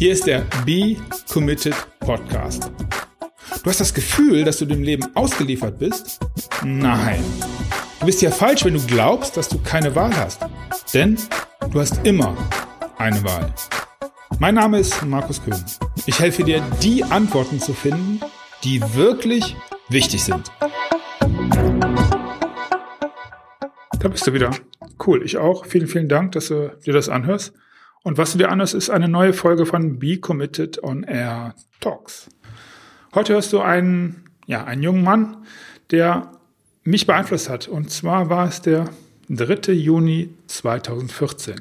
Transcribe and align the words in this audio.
Hier 0.00 0.12
ist 0.12 0.26
der 0.26 0.46
Be 0.64 0.96
Committed 1.30 1.74
Podcast. 1.98 2.72
Du 3.62 3.68
hast 3.68 3.80
das 3.80 3.92
Gefühl, 3.92 4.44
dass 4.44 4.56
du 4.56 4.64
dem 4.64 4.82
Leben 4.82 5.14
ausgeliefert 5.14 5.78
bist? 5.78 6.18
Nein. 6.64 7.22
Du 7.98 8.06
bist 8.06 8.22
ja 8.22 8.30
falsch, 8.30 8.64
wenn 8.64 8.72
du 8.72 8.80
glaubst, 8.86 9.36
dass 9.36 9.50
du 9.50 9.58
keine 9.58 9.94
Wahl 9.94 10.16
hast. 10.16 10.40
Denn 10.94 11.18
du 11.70 11.80
hast 11.80 12.00
immer 12.06 12.34
eine 12.96 13.22
Wahl. 13.24 13.52
Mein 14.38 14.54
Name 14.54 14.78
ist 14.78 15.04
Markus 15.04 15.44
Köhn. 15.44 15.62
Ich 16.06 16.18
helfe 16.18 16.44
dir, 16.44 16.62
die 16.82 17.04
Antworten 17.04 17.60
zu 17.60 17.74
finden, 17.74 18.20
die 18.64 18.80
wirklich 18.94 19.54
wichtig 19.90 20.24
sind. 20.24 20.50
Da 23.98 24.08
bist 24.08 24.26
du 24.26 24.32
wieder. 24.32 24.50
Cool, 25.06 25.22
ich 25.26 25.36
auch. 25.36 25.66
Vielen, 25.66 25.88
vielen 25.88 26.08
Dank, 26.08 26.32
dass 26.32 26.48
du 26.48 26.74
dir 26.86 26.94
das 26.94 27.10
anhörst. 27.10 27.52
Und 28.02 28.16
was 28.16 28.32
du 28.32 28.38
dir 28.38 28.50
anhörst, 28.50 28.74
ist 28.74 28.88
eine 28.88 29.08
neue 29.08 29.32
Folge 29.32 29.66
von 29.66 29.98
Be 29.98 30.16
Committed 30.18 30.82
on 30.82 31.02
Air 31.02 31.54
Talks. 31.80 32.28
Heute 33.14 33.34
hörst 33.34 33.52
du 33.52 33.60
einen, 33.60 34.24
ja, 34.46 34.64
einen 34.64 34.82
jungen 34.82 35.04
Mann, 35.04 35.36
der 35.90 36.32
mich 36.82 37.06
beeinflusst 37.06 37.50
hat. 37.50 37.68
Und 37.68 37.90
zwar 37.90 38.30
war 38.30 38.48
es 38.48 38.62
der 38.62 38.86
3. 39.28 39.72
Juni 39.72 40.30
2014. 40.46 41.56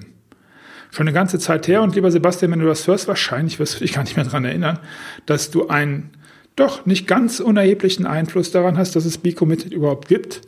Schon 0.91 1.07
eine 1.07 1.13
ganze 1.13 1.39
Zeit 1.39 1.67
her. 1.67 1.81
Und 1.81 1.95
lieber 1.95 2.09
Sebastian, 2.09 2.51
wenn 2.51 2.59
du 2.59 2.67
das 2.67 2.87
hörst, 2.87 3.07
wahrscheinlich 3.09 3.59
wirst 3.59 3.75
du 3.75 3.79
dich 3.79 3.93
gar 3.93 4.03
nicht 4.03 4.15
mehr 4.15 4.25
daran 4.25 4.45
erinnern, 4.45 4.79
dass 5.25 5.51
du 5.51 5.67
einen 5.67 6.11
doch 6.55 6.85
nicht 6.85 7.05
ganz 7.05 7.41
unerheblichen 7.41 8.05
Einfluss 8.05 8.51
daran 8.51 8.77
hast, 8.77 8.95
dass 8.95 9.05
es 9.05 9.17
Be 9.17 9.33
Committed 9.33 9.73
überhaupt 9.73 10.07
gibt. 10.07 10.41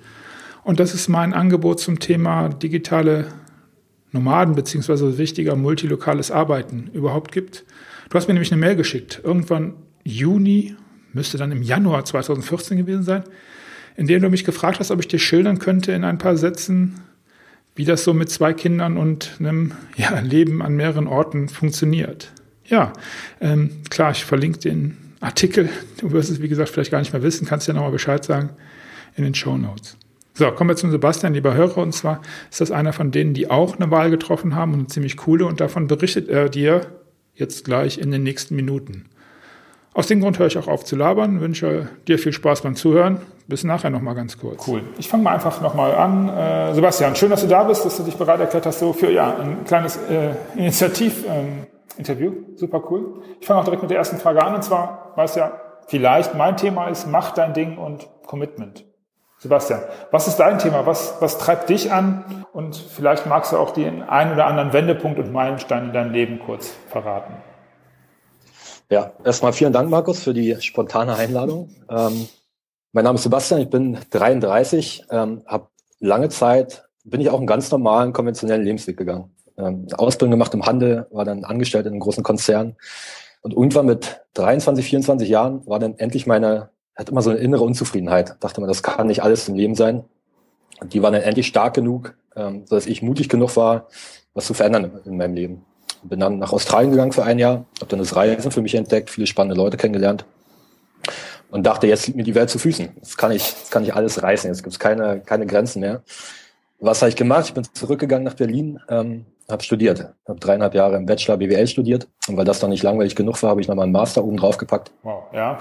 Und 0.63 0.79
das 0.79 0.93
ist 0.93 1.09
mein 1.09 1.33
Angebot 1.33 1.79
zum 1.79 1.99
Thema 1.99 2.49
digitale 2.49 3.27
Nomaden 4.11 4.55
beziehungsweise 4.55 5.17
wichtiger 5.17 5.55
multilokales 5.55 6.31
Arbeiten 6.31 6.89
überhaupt 6.93 7.31
gibt. 7.31 7.63
Du 8.09 8.15
hast 8.15 8.27
mir 8.27 8.33
nämlich 8.33 8.51
eine 8.51 8.59
Mail 8.59 8.75
geschickt, 8.75 9.21
irgendwann 9.23 9.73
Juni, 10.03 10.75
müsste 11.13 11.37
dann 11.37 11.51
im 11.51 11.61
Januar 11.61 12.05
2014 12.05 12.77
gewesen 12.77 13.03
sein, 13.03 13.23
in 13.95 14.07
dem 14.07 14.21
du 14.21 14.29
mich 14.29 14.43
gefragt 14.43 14.79
hast, 14.79 14.91
ob 14.91 14.99
ich 14.99 15.07
dir 15.07 15.19
schildern 15.19 15.59
könnte 15.59 15.91
in 15.91 16.03
ein 16.03 16.17
paar 16.17 16.37
Sätzen, 16.37 17.01
wie 17.75 17.85
das 17.85 18.03
so 18.03 18.13
mit 18.13 18.29
zwei 18.29 18.53
Kindern 18.53 18.97
und 18.97 19.31
einem 19.39 19.73
ja, 19.95 20.19
Leben 20.19 20.61
an 20.61 20.75
mehreren 20.75 21.07
Orten 21.07 21.47
funktioniert. 21.47 22.31
Ja, 22.65 22.93
ähm, 23.39 23.81
klar, 23.89 24.11
ich 24.11 24.25
verlinke 24.25 24.59
den 24.59 24.97
Artikel. 25.19 25.69
Du 25.99 26.11
wirst 26.11 26.31
es, 26.31 26.41
wie 26.41 26.47
gesagt, 26.47 26.69
vielleicht 26.69 26.91
gar 26.91 26.99
nicht 26.99 27.13
mehr 27.13 27.23
wissen, 27.23 27.47
kannst 27.47 27.67
ja 27.67 27.73
nochmal 27.73 27.91
Bescheid 27.91 28.23
sagen 28.23 28.49
in 29.15 29.23
den 29.23 29.35
Show 29.35 29.57
Notes. 29.57 29.97
So, 30.33 30.49
kommen 30.51 30.69
wir 30.69 30.75
zum 30.75 30.91
Sebastian, 30.91 31.33
lieber 31.33 31.53
Hörer. 31.53 31.79
Und 31.79 31.93
zwar 31.93 32.21
ist 32.49 32.61
das 32.61 32.71
einer 32.71 32.93
von 32.93 33.11
denen, 33.11 33.33
die 33.33 33.49
auch 33.49 33.75
eine 33.75 33.91
Wahl 33.91 34.09
getroffen 34.09 34.55
haben 34.55 34.73
und 34.73 34.79
eine 34.79 34.87
ziemlich 34.87 35.17
coole. 35.17 35.45
Und 35.45 35.59
davon 35.59 35.87
berichtet 35.87 36.29
er 36.29 36.49
dir 36.49 36.87
jetzt 37.35 37.65
gleich 37.65 37.97
in 37.97 38.11
den 38.11 38.23
nächsten 38.23 38.55
Minuten. 38.55 39.05
Aus 39.93 40.07
dem 40.07 40.21
Grund 40.21 40.39
höre 40.39 40.47
ich 40.47 40.57
auch 40.57 40.69
auf 40.69 40.85
zu 40.85 40.95
labern, 40.95 41.41
wünsche 41.41 41.89
dir 42.07 42.17
viel 42.17 42.31
Spaß 42.31 42.61
beim 42.61 42.75
Zuhören. 42.75 43.19
Bis 43.47 43.65
nachher 43.65 43.89
nochmal 43.89 44.15
ganz 44.15 44.37
kurz. 44.37 44.65
Cool. 44.65 44.83
Ich 44.97 45.09
fange 45.09 45.23
mal 45.23 45.33
einfach 45.33 45.59
nochmal 45.59 45.93
an. 45.93 46.29
Äh, 46.29 46.73
Sebastian, 46.73 47.13
schön, 47.17 47.29
dass 47.29 47.41
du 47.41 47.47
da 47.47 47.63
bist, 47.63 47.83
dass 47.83 47.97
du 47.97 48.03
dich 48.03 48.15
bereit 48.15 48.39
erklärt 48.39 48.65
hast 48.65 48.79
so 48.79 48.93
für 48.93 49.11
ja, 49.11 49.35
ein 49.35 49.65
kleines 49.65 49.97
äh, 49.97 50.35
Initiativ-Interview. 50.55 52.31
Ähm, 52.31 52.45
Super 52.55 52.81
cool. 52.89 53.21
Ich 53.41 53.47
fange 53.47 53.59
auch 53.59 53.65
direkt 53.65 53.81
mit 53.81 53.91
der 53.91 53.97
ersten 53.97 54.15
Frage 54.17 54.41
an. 54.41 54.55
Und 54.55 54.63
zwar, 54.63 55.11
weißt 55.17 55.35
ja, 55.35 55.59
vielleicht 55.87 56.35
mein 56.35 56.55
Thema 56.55 56.87
ist, 56.87 57.07
mach 57.07 57.31
dein 57.31 57.53
Ding 57.53 57.77
und 57.77 58.07
Commitment. 58.25 58.85
Sebastian, 59.41 59.81
was 60.11 60.27
ist 60.27 60.37
dein 60.37 60.59
Thema? 60.59 60.85
Was, 60.85 61.15
was 61.19 61.39
treibt 61.39 61.67
dich 61.67 61.91
an? 61.91 62.45
Und 62.53 62.75
vielleicht 62.75 63.25
magst 63.25 63.51
du 63.51 63.57
auch 63.57 63.71
den 63.71 64.03
einen 64.03 64.33
oder 64.33 64.45
anderen 64.45 64.71
Wendepunkt 64.71 65.17
und 65.17 65.31
Meilenstein 65.31 65.85
in 65.85 65.93
deinem 65.93 66.11
Leben 66.11 66.39
kurz 66.45 66.71
verraten. 66.89 67.33
Ja, 68.91 69.13
erstmal 69.23 69.51
vielen 69.53 69.73
Dank, 69.73 69.89
Markus, 69.89 70.21
für 70.21 70.35
die 70.35 70.55
spontane 70.61 71.15
Einladung. 71.15 71.71
Ähm, 71.89 72.27
mein 72.91 73.03
Name 73.03 73.15
ist 73.15 73.23
Sebastian, 73.23 73.61
ich 73.61 73.69
bin 73.71 73.97
33, 74.11 75.05
ähm, 75.09 75.41
habe 75.47 75.69
lange 75.99 76.29
Zeit, 76.29 76.87
bin 77.03 77.19
ich 77.19 77.31
auch 77.31 77.39
einen 77.39 77.47
ganz 77.47 77.71
normalen, 77.71 78.13
konventionellen 78.13 78.63
Lebensweg 78.63 78.95
gegangen. 78.95 79.35
Ähm, 79.57 79.87
Ausbildung 79.97 80.31
gemacht 80.31 80.53
im 80.53 80.67
Handel, 80.67 81.07
war 81.09 81.25
dann 81.25 81.45
angestellt 81.45 81.87
in 81.87 81.93
einem 81.93 82.01
großen 82.01 82.23
Konzern. 82.23 82.75
Und 83.41 83.53
irgendwann 83.53 83.87
mit 83.87 84.21
23, 84.35 84.85
24 84.85 85.27
Jahren 85.27 85.65
war 85.65 85.79
dann 85.79 85.97
endlich 85.97 86.27
meine 86.27 86.69
hat 86.95 87.09
immer 87.09 87.21
so 87.21 87.29
eine 87.29 87.39
innere 87.39 87.63
Unzufriedenheit. 87.63 88.35
Dachte 88.39 88.61
man, 88.61 88.67
das 88.67 88.83
kann 88.83 89.07
nicht 89.07 89.23
alles 89.23 89.47
im 89.47 89.55
Leben 89.55 89.75
sein. 89.75 90.03
Und 90.79 90.93
die 90.93 91.01
war 91.01 91.11
dann 91.11 91.21
endlich 91.21 91.47
stark 91.47 91.73
genug, 91.73 92.15
ähm, 92.35 92.63
sodass 92.65 92.85
ich 92.85 93.01
mutig 93.01 93.29
genug 93.29 93.55
war, 93.55 93.87
was 94.33 94.45
zu 94.45 94.53
verändern 94.53 94.99
in 95.05 95.17
meinem 95.17 95.35
Leben. 95.35 95.65
Bin 96.03 96.19
dann 96.19 96.39
nach 96.39 96.51
Australien 96.51 96.91
gegangen 96.91 97.11
für 97.11 97.23
ein 97.23 97.37
Jahr, 97.37 97.65
habe 97.79 97.89
dann 97.89 97.99
das 97.99 98.15
Reisen 98.15 98.51
für 98.51 98.61
mich 98.61 98.73
entdeckt, 98.73 99.09
viele 99.09 99.27
spannende 99.27 99.55
Leute 99.55 99.77
kennengelernt 99.77 100.25
und 101.51 101.63
dachte, 101.63 101.85
jetzt 101.85 102.07
liegt 102.07 102.17
mir 102.17 102.23
die 102.23 102.33
Welt 102.33 102.49
zu 102.49 102.57
Füßen. 102.57 102.89
Jetzt 102.95 103.17
kann 103.17 103.31
ich, 103.31 103.47
jetzt 103.47 103.71
kann 103.71 103.83
ich 103.83 103.93
alles 103.93 104.23
reißen, 104.23 104.49
jetzt 104.49 104.63
gibt 104.63 104.73
es 104.73 104.79
keine, 104.79 105.19
keine 105.19 105.45
Grenzen 105.45 105.81
mehr. 105.81 106.01
Was 106.79 107.03
habe 107.03 107.09
ich 107.09 107.15
gemacht? 107.15 107.45
Ich 107.45 107.53
bin 107.53 107.63
zurückgegangen 107.71 108.23
nach 108.23 108.33
Berlin, 108.33 108.79
ähm, 108.89 109.25
habe 109.47 109.61
studiert, 109.61 110.13
habe 110.27 110.39
dreieinhalb 110.39 110.73
Jahre 110.73 110.95
im 110.95 111.05
Bachelor 111.05 111.37
BWL 111.37 111.67
studiert 111.67 112.07
und 112.27 112.37
weil 112.37 112.45
das 112.45 112.59
dann 112.59 112.71
nicht 112.71 112.81
langweilig 112.81 113.15
genug 113.15 113.43
war, 113.43 113.51
habe 113.51 113.61
ich 113.61 113.67
nochmal 113.67 113.83
einen 113.83 113.91
Master 113.91 114.23
oben 114.23 114.37
drauf 114.37 114.57
gepackt. 114.57 114.91
Wow, 115.03 115.25
ja 115.33 115.59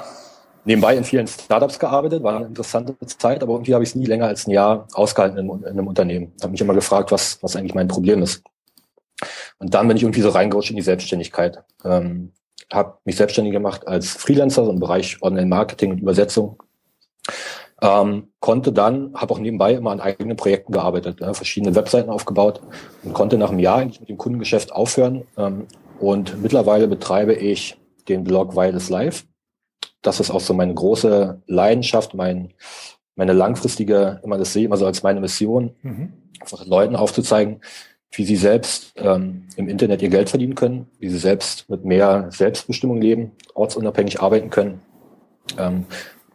nebenbei 0.65 0.97
in 0.97 1.05
vielen 1.05 1.27
Startups 1.27 1.79
gearbeitet, 1.79 2.23
war 2.23 2.37
eine 2.37 2.47
interessante 2.47 2.97
Zeit, 3.07 3.43
aber 3.43 3.55
irgendwie 3.55 3.75
habe 3.75 3.85
ich 3.85 3.91
es 3.91 3.97
nie 3.97 4.07
länger 4.07 4.27
als 4.27 4.47
ein 4.47 4.51
Jahr 4.51 4.87
ausgehalten 4.93 5.39
in, 5.39 5.49
in 5.49 5.67
einem 5.67 5.87
Unternehmen. 5.87 6.33
Habe 6.43 6.53
mich 6.53 6.61
immer 6.61 6.75
gefragt, 6.75 7.13
was, 7.13 7.43
was 7.43 7.57
eigentlich 7.57 7.75
mein 7.75 7.89
Problem 7.89 8.23
ist. 8.23 8.43
Und 9.59 9.75
dann 9.75 9.89
bin 9.89 9.97
ich 9.97 10.03
irgendwie 10.03 10.23
so 10.23 10.31
reingerutscht 10.31 10.71
in 10.71 10.77
die 10.77 10.83
Selbstständigkeit. 10.83 11.63
Ähm, 11.85 12.33
habe 12.73 12.99
mich 13.05 13.17
selbstständig 13.17 13.53
gemacht 13.53 13.87
als 13.87 14.11
Freelancer 14.11 14.65
so 14.65 14.71
im 14.71 14.81
Bereich 14.81 15.21
Online-Marketing 15.23 15.93
und 15.93 15.99
Übersetzung. 15.99 16.63
Ähm, 17.83 18.29
konnte 18.41 18.73
dann, 18.73 19.13
habe 19.15 19.33
auch 19.33 19.39
nebenbei 19.39 19.73
immer 19.73 19.91
an 19.91 20.01
eigenen 20.01 20.37
Projekten 20.37 20.73
gearbeitet, 20.73 21.21
ja, 21.21 21.33
verschiedene 21.33 21.75
Webseiten 21.75 22.11
aufgebaut 22.11 22.61
und 23.03 23.15
konnte 23.15 23.39
nach 23.39 23.51
einem 23.51 23.59
Jahr 23.59 23.79
eigentlich 23.79 24.01
mit 24.01 24.11
dem 24.11 24.19
Kundengeschäft 24.19 24.73
aufhören. 24.73 25.27
Ähm, 25.37 25.67
und 25.99 26.43
mittlerweile 26.43 26.89
betreibe 26.89 27.35
ich 27.35 27.79
den 28.09 28.25
Blog 28.25 28.55
Wireless 28.55 28.91
Live 28.91 29.25
das 30.03 30.21
ist 30.21 30.31
auch 30.31 30.41
so 30.41 30.55
meine 30.55 30.75
große 30.75 31.43
Leidenschaft, 31.47 32.15
mein, 32.15 32.55
meine 33.17 33.33
langfristige, 33.33 34.21
immer 34.23 34.39
das 34.39 34.53
sehe 34.53 34.65
immer 34.65 34.77
so 34.77 34.87
als 34.87 35.03
meine 35.03 35.21
Mission, 35.21 35.75
mhm. 35.83 36.13
einfach 36.41 36.67
Leuten 36.67 36.97
aufzuzeigen, 36.97 37.61
wie 38.13 38.25
sie 38.25 38.37
selbst 38.37 38.93
ähm, 38.97 39.47
im 39.57 39.69
Internet 39.69 40.03
ihr 40.03 40.09
Geld 40.09 40.31
verdienen 40.31 40.55
können, 40.55 40.89
wie 40.99 41.09
sie 41.09 41.19
selbst 41.19 41.69
mit 41.69 41.85
mehr 41.85 42.27
Selbstbestimmung 42.31 43.01
leben, 43.01 43.33
ortsunabhängig 43.55 44.21
arbeiten 44.21 44.51
können. 44.51 44.81
Ähm, 45.59 45.87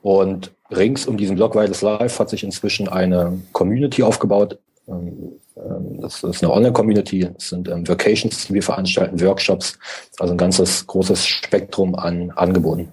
und 0.01 0.51
rings 0.71 1.05
um 1.05 1.17
diesen 1.17 1.35
Blog 1.35 1.55
Wireless 1.55 1.81
Live 1.81 2.19
hat 2.19 2.29
sich 2.29 2.43
inzwischen 2.43 2.87
eine 2.87 3.41
Community 3.51 4.03
aufgebaut. 4.03 4.59
Ähm, 4.87 5.33
ähm 5.57 5.99
das 6.01 6.23
ist 6.23 6.43
eine 6.43 6.53
Online-Community. 6.53 7.29
Es 7.37 7.49
sind 7.49 7.67
ähm, 7.67 7.87
Vacations, 7.87 8.47
die 8.47 8.53
wir 8.53 8.63
veranstalten, 8.63 9.19
Workshops, 9.19 9.77
also 10.19 10.33
ein 10.33 10.37
ganzes 10.37 10.87
großes 10.87 11.25
Spektrum 11.25 11.95
an 11.95 12.31
Angeboten. 12.31 12.89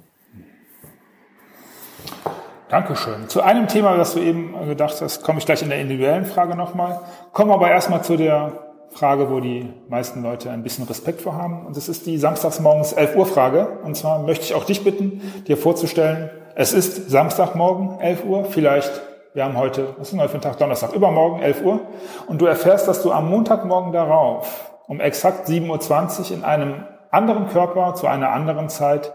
Dankeschön. 2.69 3.29
Zu 3.29 3.43
einem 3.43 3.69
Thema, 3.69 3.97
das 3.97 4.15
du 4.15 4.21
eben 4.21 4.55
gedacht 4.67 5.01
hast, 5.01 5.23
komme 5.23 5.39
ich 5.39 5.47
gleich 5.47 5.63
in 5.63 5.69
der 5.69 5.79
individuellen 5.79 6.25
Frage 6.25 6.57
nochmal. 6.57 7.01
Kommen 7.33 7.51
aber 7.51 7.71
erstmal 7.71 8.03
zu 8.03 8.17
der 8.17 8.53
Frage, 8.91 9.31
wo 9.31 9.41
die 9.41 9.73
meisten 9.89 10.23
Leute 10.23 10.51
ein 10.51 10.63
bisschen 10.63 10.87
Respekt 10.87 11.23
vor 11.23 11.37
haben. 11.37 11.67
Und 11.67 11.77
das 11.77 11.89
ist 11.89 12.07
die 12.07 12.19
samstagsmorgens 12.19 12.93
11 12.93 13.17
Uhr 13.17 13.27
Frage. 13.27 13.79
Und 13.85 13.97
zwar 13.97 14.21
möchte 14.21 14.45
ich 14.45 14.55
auch 14.55 14.65
dich 14.65 14.85
bitten, 14.85 15.21
dir 15.47 15.57
vorzustellen, 15.57 16.31
es 16.55 16.73
ist 16.73 17.11
Samstagmorgen 17.11 18.01
11 18.01 18.25
Uhr. 18.25 18.45
Vielleicht, 18.45 18.91
wir 19.33 19.45
haben 19.45 19.57
heute, 19.57 19.89
was 19.97 20.09
ist 20.09 20.13
denn 20.13 20.21
heute 20.21 20.31
für 20.31 20.39
ein 20.39 20.43
Tag? 20.43 20.59
Donnerstag, 20.59 20.93
übermorgen 20.93 21.43
11 21.43 21.63
Uhr. 21.63 21.81
Und 22.27 22.41
du 22.41 22.47
erfährst, 22.47 22.89
dass 22.89 23.03
du 23.03 23.13
am 23.13 23.31
Montagmorgen 23.31 23.93
darauf 23.93 24.71
um 24.87 25.01
exakt 25.01 25.49
7.20 25.49 26.21
Uhr 26.21 26.37
in 26.37 26.45
einem 26.45 26.85
anderen 27.11 27.49
Körper 27.49 27.95
zu 27.95 28.07
einer 28.07 28.31
anderen 28.31 28.69
Zeit 28.69 29.13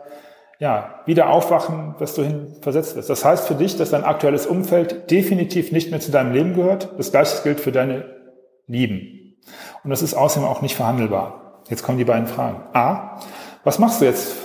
ja, 0.60 1.02
wieder 1.06 1.30
aufwachen, 1.30 1.96
dass 2.00 2.16
du 2.16 2.24
hin 2.24 2.56
versetzt 2.62 2.96
wirst. 2.96 3.10
Das 3.10 3.24
heißt 3.24 3.48
für 3.48 3.56
dich, 3.56 3.78
dass 3.78 3.92
dein 3.92 4.04
aktuelles 4.04 4.48
Umfeld 4.48 5.12
definitiv 5.12 5.72
nicht 5.72 5.92
mehr 5.92 6.00
zu 6.00 6.12
deinem 6.12 6.34
Leben 6.34 6.56
gehört. 6.56 6.90
Das 6.98 7.12
gleiche 7.12 7.44
gilt 7.44 7.60
für 7.60 7.72
deine 7.72 8.06
Lieben. 8.66 9.38
Und 9.84 9.92
das 9.92 10.02
ist 10.02 10.16
außerdem 10.16 10.48
auch 10.48 10.62
nicht 10.62 10.76
verhandelbar. 10.76 11.62
Jetzt 11.70 11.84
kommen 11.84 11.98
die 11.98 12.06
beiden 12.06 12.28
Fragen. 12.28 12.64
A, 12.74 13.20
was 13.64 13.80
machst 13.80 14.02
du 14.02 14.06
jetzt? 14.06 14.36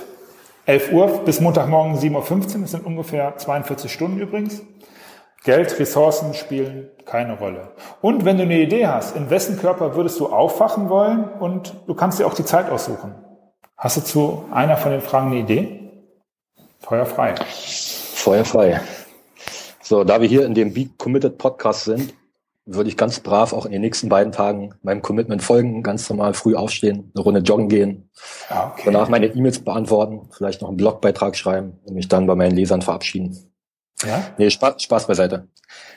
11 0.65 0.93
Uhr 0.93 1.07
bis 1.25 1.41
Montagmorgen 1.41 1.97
7.15 1.97 2.55
Uhr, 2.55 2.61
das 2.61 2.71
sind 2.71 2.85
ungefähr 2.85 3.35
42 3.35 3.91
Stunden 3.91 4.19
übrigens. 4.19 4.61
Geld, 5.43 5.77
Ressourcen 5.77 6.33
spielen 6.33 6.89
keine 7.05 7.37
Rolle. 7.37 7.73
Und 8.01 8.23
wenn 8.23 8.37
du 8.37 8.43
eine 8.43 8.61
Idee 8.61 8.87
hast, 8.87 9.17
in 9.17 9.29
wessen 9.29 9.59
Körper 9.59 9.95
würdest 9.95 10.17
du 10.21 10.27
aufwachen 10.27 10.87
wollen 10.87 11.25
und 11.25 11.75
du 11.85 11.95
kannst 11.95 12.19
dir 12.19 12.27
auch 12.27 12.33
die 12.33 12.45
Zeit 12.45 12.69
aussuchen. 12.69 13.15
Hast 13.75 13.97
du 13.97 14.01
zu 14.01 14.45
einer 14.51 14.77
von 14.77 14.93
den 14.93 15.01
Fragen 15.01 15.31
eine 15.31 15.41
Idee? 15.41 15.82
Feuer 16.93 17.07
frei. 17.07 17.35
Feuer 17.35 18.45
frei. 18.45 18.81
So, 19.81 20.03
da 20.03 20.21
wir 20.21 20.27
hier 20.27 20.45
in 20.45 20.53
dem 20.53 20.75
Be 20.75 20.89
Committed 20.95 21.39
Podcast 21.39 21.85
sind, 21.85 22.13
würde 22.67 22.87
ich 22.87 22.97
ganz 22.97 23.19
brav 23.19 23.51
auch 23.51 23.65
in 23.65 23.71
den 23.71 23.81
nächsten 23.81 24.09
beiden 24.09 24.31
Tagen 24.31 24.75
meinem 24.83 25.01
Commitment 25.01 25.41
folgen, 25.41 25.81
ganz 25.81 26.07
normal 26.07 26.35
früh 26.35 26.53
aufstehen, 26.53 27.11
eine 27.15 27.23
Runde 27.23 27.39
joggen 27.39 27.67
gehen, 27.67 28.11
ah, 28.49 28.67
okay. 28.67 28.83
danach 28.85 29.09
meine 29.09 29.25
E-Mails 29.25 29.63
beantworten, 29.63 30.29
vielleicht 30.33 30.61
noch 30.61 30.67
einen 30.67 30.77
Blogbeitrag 30.77 31.35
schreiben 31.35 31.79
und 31.83 31.95
mich 31.95 32.09
dann 32.09 32.27
bei 32.27 32.35
meinen 32.35 32.55
Lesern 32.55 32.83
verabschieden. 32.83 33.51
Ja? 34.05 34.31
Nee, 34.37 34.51
Spaß, 34.51 34.83
Spaß 34.83 35.07
beiseite. 35.07 35.47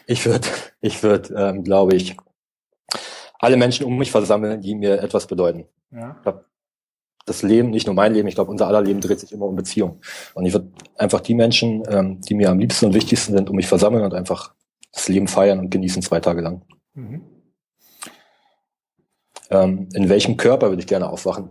Ich 0.07 0.25
würde, 0.25 0.49
ich 0.81 1.03
würde, 1.03 1.35
ähm, 1.35 1.63
glaube 1.63 1.95
ich, 1.95 2.17
alle 3.39 3.59
Menschen 3.59 3.85
um 3.85 3.99
mich 3.99 4.11
versammeln, 4.11 4.63
die 4.63 4.75
mir 4.75 5.03
etwas 5.03 5.27
bedeuten. 5.27 5.67
Ja. 5.91 6.17
Ich 6.17 6.23
glaub, 6.23 6.47
das 7.27 7.43
Leben, 7.43 7.71
nicht 7.71 7.87
nur 7.87 7.95
mein 7.95 8.15
Leben, 8.15 8.29
ich 8.29 8.37
glaube, 8.37 8.51
unser 8.51 8.69
aller 8.69 8.81
Leben 8.81 9.01
dreht 9.01 9.21
sich 9.21 9.33
immer 9.33 9.47
um 9.47 9.57
Beziehung. 9.57 10.01
Und 10.35 10.47
ich 10.47 10.55
würde 10.55 10.71
einfach 10.97 11.21
die 11.21 11.35
Menschen, 11.35 11.83
ähm, 11.89 12.21
die 12.23 12.35
mir 12.35 12.51
am 12.51 12.59
liebsten 12.59 12.87
und 12.87 12.95
wichtigsten 12.95 13.37
sind, 13.37 13.51
um 13.51 13.57
mich 13.57 13.67
versammeln 13.67 14.05
und 14.05 14.15
einfach 14.15 14.55
das 14.93 15.09
Leben 15.09 15.29
feiern 15.29 15.59
und 15.59 15.71
genießen 15.71 16.03
zwei 16.03 16.21
Tage 16.21 16.41
lang. 16.41 16.63
Mhm. 16.95 17.23
Ähm, 19.51 19.89
in 19.93 20.09
welchem 20.09 20.37
Körper 20.37 20.71
würde 20.71 20.81
ich 20.81 20.89
gerne 20.89 21.11
aufwachen? 21.11 21.51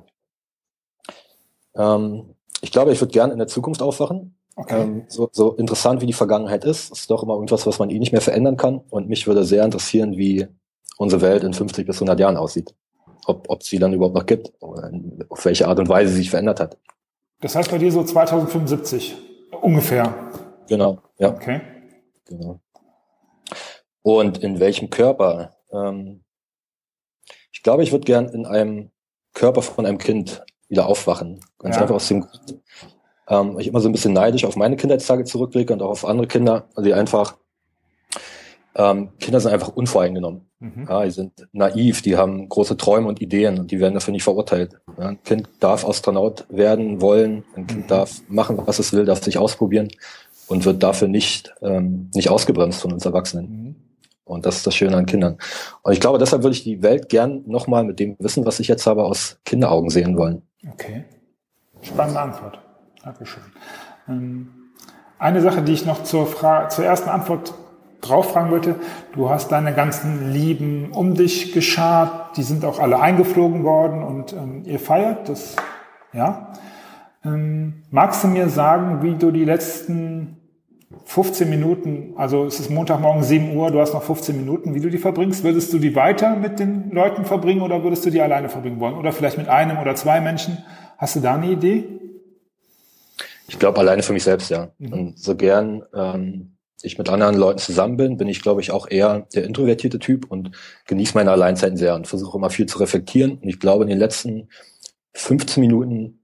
Ähm, 1.76 2.36
ich 2.62 2.72
glaube, 2.72 2.92
ich 2.92 3.02
würde 3.02 3.12
gerne 3.12 3.34
in 3.34 3.40
der 3.40 3.48
Zukunft 3.48 3.82
aufwachen. 3.82 4.38
Okay. 4.56 4.82
Ähm, 4.82 5.04
so, 5.10 5.30
so 5.32 5.54
interessant 5.56 6.02
wie 6.02 6.06
die 6.06 6.14
Vergangenheit 6.14 6.64
ist, 6.64 6.92
ist 6.92 7.12
doch 7.12 7.24
immer 7.24 7.34
irgendwas, 7.34 7.68
was 7.68 7.80
man 7.80 7.90
eh 7.90 8.00
nicht 8.00 8.14
mehr 8.14 8.22
verändern 8.22 8.56
kann. 8.56 8.82
Und 8.90 9.10
mich 9.10 9.28
würde 9.28 9.44
sehr 9.44 9.66
interessieren, 9.66 10.18
wie 10.18 10.48
unsere 10.98 11.22
Welt 11.22 11.44
in 11.44 11.54
50 11.54 11.86
bis 11.86 11.98
100 11.98 12.20
Jahren 12.20 12.38
aussieht. 12.38 12.74
Ob, 13.26 13.50
ob 13.50 13.64
sie 13.64 13.80
dann 13.80 13.94
überhaupt 13.94 14.16
noch 14.16 14.26
gibt, 14.26 14.52
oder 14.62 14.92
auf 15.30 15.46
welche 15.46 15.68
Art 15.68 15.80
und 15.80 15.90
Weise 15.90 16.12
sie 16.12 16.20
sich 16.20 16.30
verändert 16.30 16.60
hat. 16.60 16.78
Das 17.42 17.56
heißt 17.56 17.72
bei 17.72 17.78
dir 17.78 17.92
so 17.92 18.04
2075 18.04 19.16
ungefähr. 19.62 20.14
Genau, 20.68 21.00
ja. 21.18 21.30
Okay. 21.30 21.62
Genau. 22.26 22.60
Und 24.02 24.40
in 24.40 24.60
welchem 24.60 24.90
Körper? 24.90 25.56
Ähm, 25.72 26.24
ich 27.52 27.64
glaube, 27.64 27.84
ich 27.84 27.92
würde 27.92 28.06
gern 28.06 28.30
in 28.30 28.46
einem 28.46 28.92
Körper 29.34 29.62
von 29.62 29.86
einem 29.86 29.98
Kind 29.98 30.44
wieder 30.68 30.88
aufwachen. 30.88 31.40
Ganz 31.60 31.76
ja. 31.76 31.82
einfach 31.82 31.96
aus 31.96 32.08
dem 32.08 32.22
Grund, 32.22 32.62
ähm, 33.28 33.60
ich 33.60 33.68
immer 33.68 33.80
so 33.80 33.90
ein 33.90 33.92
bisschen 33.92 34.14
neidisch 34.14 34.46
auf 34.46 34.56
meine 34.56 34.76
Kindheitstage 34.76 35.24
zurückblicke 35.24 35.74
und 35.74 35.82
auch 35.82 35.90
auf 35.90 36.06
andere 36.06 36.28
Kinder, 36.28 36.70
die 36.78 36.94
einfach 36.94 37.38
ähm, 38.76 39.10
Kinder 39.20 39.40
sind 39.40 39.54
einfach 39.54 39.70
unvoreingenommen. 39.70 40.42
Mhm. 40.60 40.86
Ja, 40.90 41.06
die 41.06 41.12
sind 41.12 41.48
naiv, 41.54 42.02
die 42.02 42.18
haben 42.18 42.50
große 42.50 42.76
Träume 42.76 43.08
und 43.08 43.22
Ideen 43.22 43.60
und 43.60 43.72
die 43.72 43.80
werden 43.80 43.94
dafür 43.94 44.12
nicht 44.12 44.24
verurteilt. 44.24 44.80
Ja, 44.98 45.10
ein 45.10 45.24
Kind 45.24 45.48
darf 45.60 45.88
Astronaut 45.88 46.46
werden 46.50 47.02
wollen, 47.02 47.46
ein 47.56 47.68
Kind 47.68 47.84
mhm. 47.84 47.88
darf 47.88 48.22
machen, 48.28 48.60
was 48.66 48.80
es 48.80 48.92
will, 48.92 49.06
darf 49.06 49.24
sich 49.24 49.38
ausprobieren 49.38 49.88
und 50.48 50.66
wird 50.66 50.84
dafür 50.84 51.08
nicht, 51.08 51.54
ähm, 51.62 52.10
nicht 52.14 52.30
ausgebremst 52.30 52.82
von 52.82 52.92
uns 52.92 53.06
Erwachsenen. 53.06 53.48
Mhm. 53.50 53.76
Und 54.26 54.46
das 54.46 54.58
ist 54.58 54.68
das 54.68 54.76
Schöne 54.76 54.98
an 54.98 55.06
Kindern. 55.06 55.38
Und 55.84 55.94
ich 55.94 56.00
glaube, 56.00 56.18
deshalb 56.18 56.44
würde 56.44 56.56
ich 56.56 56.64
die 56.64 56.82
Welt 56.82 57.10
gern 57.10 57.44
nochmal 57.46 57.84
mit 57.84 58.00
dem 58.00 58.16
Wissen, 58.20 58.46
was 58.46 58.60
ich 58.60 58.68
jetzt 58.68 58.88
habe, 58.88 59.04
aus 59.04 59.38
Kinderaugen 59.46 59.92
sehen 59.92 60.18
wollen. 60.18 60.42
Okay. 60.74 61.06
Spannende 61.82 62.20
Antwort. 62.20 62.60
Dankeschön. 63.04 63.44
Ähm, 64.10 64.50
eine 65.20 65.42
Sache, 65.42 65.62
die 65.62 65.74
ich 65.74 65.86
noch 65.86 66.04
zur, 66.04 66.26
Frage, 66.26 66.70
zur 66.70 66.86
ersten 66.86 67.10
Antwort 67.10 67.54
drauf 68.08 68.32
fragen 68.32 68.52
wollte. 68.52 68.76
Du 69.14 69.30
hast 69.30 69.52
deine 69.52 69.74
ganzen 69.74 70.32
Lieben 70.32 70.92
um 70.92 71.16
dich 71.16 71.54
geschart, 71.54 72.38
die 72.38 72.44
sind 72.44 72.66
auch 72.66 72.80
alle 72.80 73.00
eingeflogen 73.00 73.64
worden 73.64 74.04
und 74.04 74.34
ähm, 74.34 74.64
ihr 74.66 74.80
feiert 74.80 75.30
das, 75.30 75.56
ja. 76.14 76.54
Ähm, 77.24 77.84
magst 77.90 78.24
du 78.24 78.28
mir 78.28 78.50
sagen, 78.50 79.02
wie 79.02 79.16
du 79.16 79.32
die 79.32 79.46
letzten 79.46 80.38
15 81.06 81.50
Minuten, 81.50 82.14
also 82.16 82.46
es 82.46 82.60
ist 82.60 82.70
Montagmorgen 82.70 83.24
7 83.24 83.56
Uhr, 83.56 83.72
du 83.72 83.80
hast 83.80 83.94
noch 83.94 84.04
15 84.04 84.38
Minuten, 84.38 84.74
wie 84.76 84.80
du 84.80 84.90
die 84.90 84.98
verbringst? 84.98 85.44
Würdest 85.44 85.74
du 85.74 85.80
die 85.80 85.96
weiter 85.96 86.36
mit 86.36 86.60
den 86.60 86.92
Leuten 86.92 87.26
verbringen 87.26 87.62
oder 87.62 87.84
würdest 87.84 88.06
du 88.06 88.10
die 88.10 88.22
alleine 88.22 88.50
verbringen 88.50 88.80
wollen? 88.80 88.96
Oder 88.96 89.12
vielleicht 89.12 89.38
mit 89.38 89.50
einem 89.50 89.80
oder 89.80 89.96
zwei 89.96 90.22
Menschen? 90.22 90.64
Hast 90.98 91.16
du 91.16 91.20
da 91.20 91.36
eine 91.36 91.52
Idee? 91.52 91.84
Ich 93.48 93.60
glaube 93.60 93.80
alleine 93.80 94.02
für 94.02 94.14
mich 94.14 94.24
selbst, 94.24 94.50
ja. 94.50 94.70
Mhm. 94.78 94.94
Und 94.94 95.20
so 95.20 95.36
gern 95.36 95.84
ähm, 95.94 96.55
ich 96.86 96.98
mit 96.98 97.10
anderen 97.10 97.36
Leuten 97.36 97.60
zusammen 97.60 97.98
bin, 97.98 98.18
bin 98.18 98.28
ich, 98.28 98.42
glaube 98.42 98.62
ich, 98.62 98.72
auch 98.72 98.90
eher 98.90 99.28
der 99.34 99.44
introvertierte 99.44 100.00
Typ 100.00 100.30
und 100.30 100.52
genieße 100.88 101.14
meine 101.16 101.32
Alleinzeiten 101.32 101.78
sehr 101.78 101.96
und 101.96 102.08
versuche 102.08 102.38
immer 102.38 102.50
viel 102.50 102.66
zu 102.66 102.80
reflektieren. 102.80 103.40
Und 103.42 103.48
ich 103.48 103.60
glaube, 103.60 103.84
in 103.84 103.90
den 103.90 104.00
letzten 104.00 104.50
15 105.14 105.62
Minuten 105.62 106.20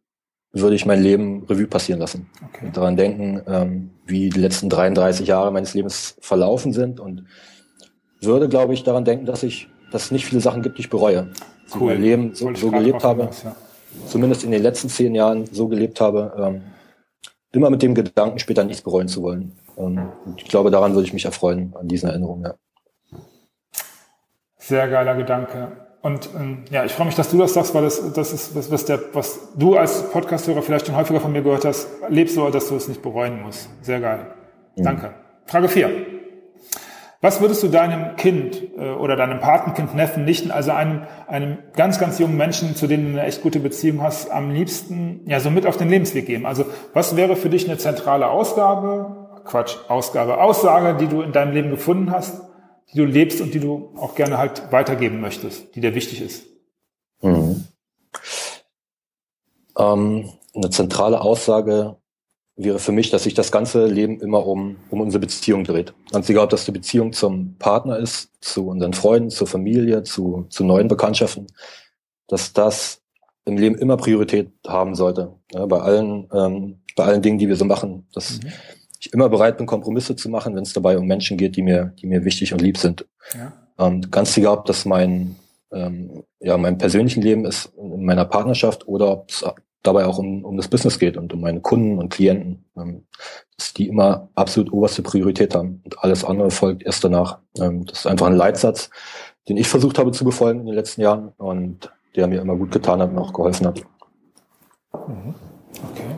würde 0.54 0.76
ich 0.76 0.86
mein 0.86 1.02
Leben 1.02 1.46
Revue 1.46 1.68
passieren 1.68 2.00
lassen. 2.00 2.30
Okay. 2.50 2.66
Und 2.68 2.78
daran 2.78 2.98
denken, 2.98 3.42
ähm, 3.48 3.92
wie 4.06 4.30
die 4.30 4.40
letzten 4.40 4.70
33 4.70 5.28
Jahre 5.28 5.52
meines 5.52 5.74
Lebens 5.74 6.18
verlaufen 6.20 6.74
sind 6.74 7.00
und 7.00 7.26
würde, 8.22 8.50
glaube 8.50 8.74
ich, 8.74 8.84
daran 8.84 9.06
denken, 9.06 9.26
dass 9.26 9.44
ich, 9.44 9.70
dass 9.92 10.06
es 10.06 10.12
nicht 10.12 10.26
viele 10.26 10.42
Sachen 10.42 10.62
gibt, 10.62 10.78
die 10.78 10.82
ich 10.82 10.90
bereue. 10.90 11.32
Cool. 11.74 11.94
mein 11.94 12.02
Leben 12.02 12.36
so, 12.36 12.54
so 12.54 12.70
gelebt 12.70 13.04
habe, 13.04 13.30
ja. 13.44 13.56
zumindest 14.06 14.44
in 14.44 14.52
den 14.52 14.62
letzten 14.62 14.90
zehn 14.90 15.16
Jahren 15.16 15.46
so 15.52 15.70
gelebt 15.70 16.02
habe, 16.02 16.34
ähm, 16.38 16.62
immer 17.54 17.70
mit 17.70 17.82
dem 17.82 17.96
Gedanken, 17.96 18.40
später 18.40 18.64
nichts 18.64 18.82
bereuen 18.82 19.08
zu 19.08 19.22
wollen. 19.22 19.54
Ähm, 19.78 20.12
ich 20.38 20.46
glaube, 20.46 20.72
daran 20.72 20.94
würde 20.94 21.06
ich 21.06 21.14
mich 21.14 21.26
erfreuen, 21.26 21.74
an 21.80 21.88
diesen 21.88 22.10
Erinnerungen. 22.10 22.44
Ja. 22.44 23.20
Sehr 24.58 24.88
geiler 24.88 25.16
Gedanke. 25.16 25.72
Und 26.02 26.30
ähm, 26.36 26.66
ja, 26.72 26.84
ich 26.84 26.94
freue 26.94 27.06
mich, 27.06 27.16
dass 27.16 27.30
du 27.30 27.38
das 27.38 27.54
sagst, 27.54 27.76
weil 27.76 27.84
das, 27.84 28.14
das 28.14 28.34
ist, 28.34 28.56
was, 28.56 28.72
was, 28.72 28.86
der, 28.86 29.00
was 29.14 29.54
du 29.56 29.78
als 29.78 30.10
Podcasthörer 30.12 30.62
vielleicht 30.62 30.88
schon 30.88 30.96
häufiger 30.96 31.20
von 31.20 31.32
mir 31.32 31.44
gehört 31.44 31.66
hast. 31.66 31.88
Lebst 32.10 32.36
so, 32.36 32.50
dass 32.50 32.70
du 32.70 32.76
es 32.76 32.88
nicht 32.88 33.02
bereuen 33.02 33.42
musst. 33.42 33.70
Sehr 33.84 34.00
geil. 34.00 34.28
Mhm. 34.76 34.84
Danke. 34.84 35.14
Frage 35.46 35.68
4. 35.68 35.90
Was 37.24 37.40
würdest 37.40 37.62
du 37.62 37.68
deinem 37.68 38.16
Kind 38.16 38.60
äh, 38.80 38.94
oder 38.94 39.16
deinem 39.16 39.40
Patenkind, 39.42 39.94
Neffen, 39.94 40.26
Nichten, 40.26 40.50
also 40.50 40.72
einem, 40.72 41.04
einem 41.28 41.60
ganz, 41.76 42.00
ganz 42.00 42.18
jungen 42.18 42.36
Menschen, 42.36 42.76
zu 42.76 42.88
dem 42.88 43.04
du 43.04 43.10
eine 43.12 43.28
echt 43.28 43.44
gute 43.44 43.60
Beziehung 43.60 44.02
hast, 44.02 44.32
am 44.32 44.50
liebsten 44.50 45.22
ja 45.28 45.40
so 45.40 45.52
mit 45.52 45.68
auf 45.68 45.78
den 45.78 45.90
Lebensweg 45.90 46.26
geben? 46.26 46.48
Also 46.48 46.66
was 46.94 47.16
wäre 47.16 47.36
für 47.36 47.50
dich 47.50 47.68
eine 47.68 47.78
zentrale 47.78 48.28
Ausgabe, 48.28 49.21
Quatsch, 49.46 49.78
Ausgabe, 49.88 50.42
Aussage, 50.42 50.98
die 50.98 51.08
du 51.08 51.22
in 51.22 51.32
deinem 51.32 51.54
Leben 51.54 51.70
gefunden 51.70 52.12
hast, 52.12 52.42
die 52.92 52.98
du 52.98 53.06
lebst 53.06 53.42
und 53.42 53.54
die 53.54 53.60
du 53.60 53.94
auch 53.98 54.16
gerne 54.16 54.38
halt 54.38 54.72
weitergeben 54.72 55.22
möchtest, 55.22 55.76
die 55.76 55.82
dir 55.82 55.96
wichtig 55.96 56.22
ist? 56.22 56.46
Mhm. 57.22 57.66
Ähm, 59.78 60.30
eine 60.54 60.70
zentrale 60.70 61.22
Aussage 61.22 61.98
wäre 62.56 62.80
für 62.80 62.92
mich, 62.92 63.10
dass 63.10 63.24
sich 63.24 63.34
das 63.34 63.52
ganze 63.52 63.86
Leben 63.86 64.20
immer 64.20 64.46
um, 64.46 64.78
um 64.90 65.02
unsere 65.02 65.22
Beziehung 65.22 65.64
dreht. 65.64 65.94
Ganz 66.12 66.30
egal, 66.30 66.46
ob 66.46 66.50
das 66.50 66.66
die 66.66 66.72
Beziehung 66.72 67.14
zum 67.14 67.56
Partner 67.58 67.98
ist, 67.98 68.30
zu 68.42 68.68
unseren 68.68 68.94
Freunden, 68.94 69.30
zur 69.30 69.48
Familie, 69.48 70.04
zu, 70.04 70.46
zu 70.50 70.64
neuen 70.64 70.88
Bekanntschaften, 70.88 71.48
dass 72.28 72.54
das 72.54 73.02
im 73.46 73.58
Leben 73.58 73.76
immer 73.76 73.98
Priorität 73.98 74.52
haben 74.68 74.96
sollte. 74.96 75.34
Ja, 75.52 75.66
bei 75.66 75.80
allen, 75.80 76.30
ähm, 76.34 76.82
bei 76.96 77.06
allen 77.06 77.22
Dingen, 77.22 77.40
die 77.40 77.48
wir 77.48 77.56
so 77.56 77.66
machen. 77.66 78.08
Dass 78.14 78.40
mhm. 78.40 78.52
Ich 79.02 79.14
immer 79.14 79.30
bereit 79.30 79.58
bin, 79.58 79.66
Kompromisse 79.66 80.16
zu 80.16 80.30
machen, 80.30 80.56
wenn 80.56 80.64
es 80.64 80.74
dabei 80.74 80.98
um 80.98 81.08
Menschen 81.08 81.38
geht, 81.38 81.56
die 81.56 81.64
mir, 81.64 81.94
die 82.00 82.08
mir 82.08 82.24
wichtig 82.24 82.54
und 82.54 82.62
lieb 82.62 82.78
sind. 82.78 83.06
Ja. 83.34 83.54
Ähm, 83.80 84.02
ganz 84.12 84.38
egal, 84.38 84.60
ob 84.60 84.66
das 84.66 84.86
mein, 84.86 85.36
ähm, 85.72 86.24
ja, 86.40 86.58
mein 86.58 86.78
persönlichen 86.78 87.24
Leben 87.24 87.46
ist, 87.46 87.74
in 87.78 88.06
meiner 88.06 88.26
Partnerschaft 88.26 88.88
oder 88.88 89.12
ob 89.12 89.30
es 89.30 89.44
dabei 89.82 90.06
auch 90.06 90.20
um, 90.20 90.46
um 90.46 90.56
das 90.56 90.68
Business 90.68 91.00
geht 91.00 91.18
und 91.18 91.34
um 91.34 91.42
meine 91.42 91.62
Kunden 91.62 91.98
und 91.98 92.10
Klienten, 92.10 92.66
ähm, 92.78 93.08
dass 93.58 93.74
die 93.74 93.88
immer 93.88 94.30
absolut 94.36 94.72
oberste 94.72 95.02
Priorität 95.02 95.56
haben 95.56 95.82
und 95.84 96.04
alles 96.04 96.24
andere 96.24 96.52
folgt 96.52 96.84
erst 96.84 97.04
danach. 97.04 97.40
Ähm, 97.60 97.86
das 97.86 98.00
ist 98.00 98.08
einfach 98.08 98.28
ein 98.28 98.36
Leitsatz, 98.36 98.92
den 99.50 99.58
ich 99.58 99.68
versucht 99.68 99.98
habe 99.98 100.12
zu 100.12 100.24
befolgen 100.24 100.62
in 100.62 100.66
den 100.68 100.76
letzten 100.76 101.02
Jahren 101.02 101.30
und 101.38 101.92
der 102.16 102.28
mir 102.28 102.42
immer 102.42 102.56
gut 102.56 102.72
getan 102.72 103.02
hat 103.02 103.10
und 103.10 103.18
auch 103.18 103.34
geholfen 103.34 103.66
hat. 103.66 103.82
Mhm. 104.94 105.34
Okay. 105.90 106.18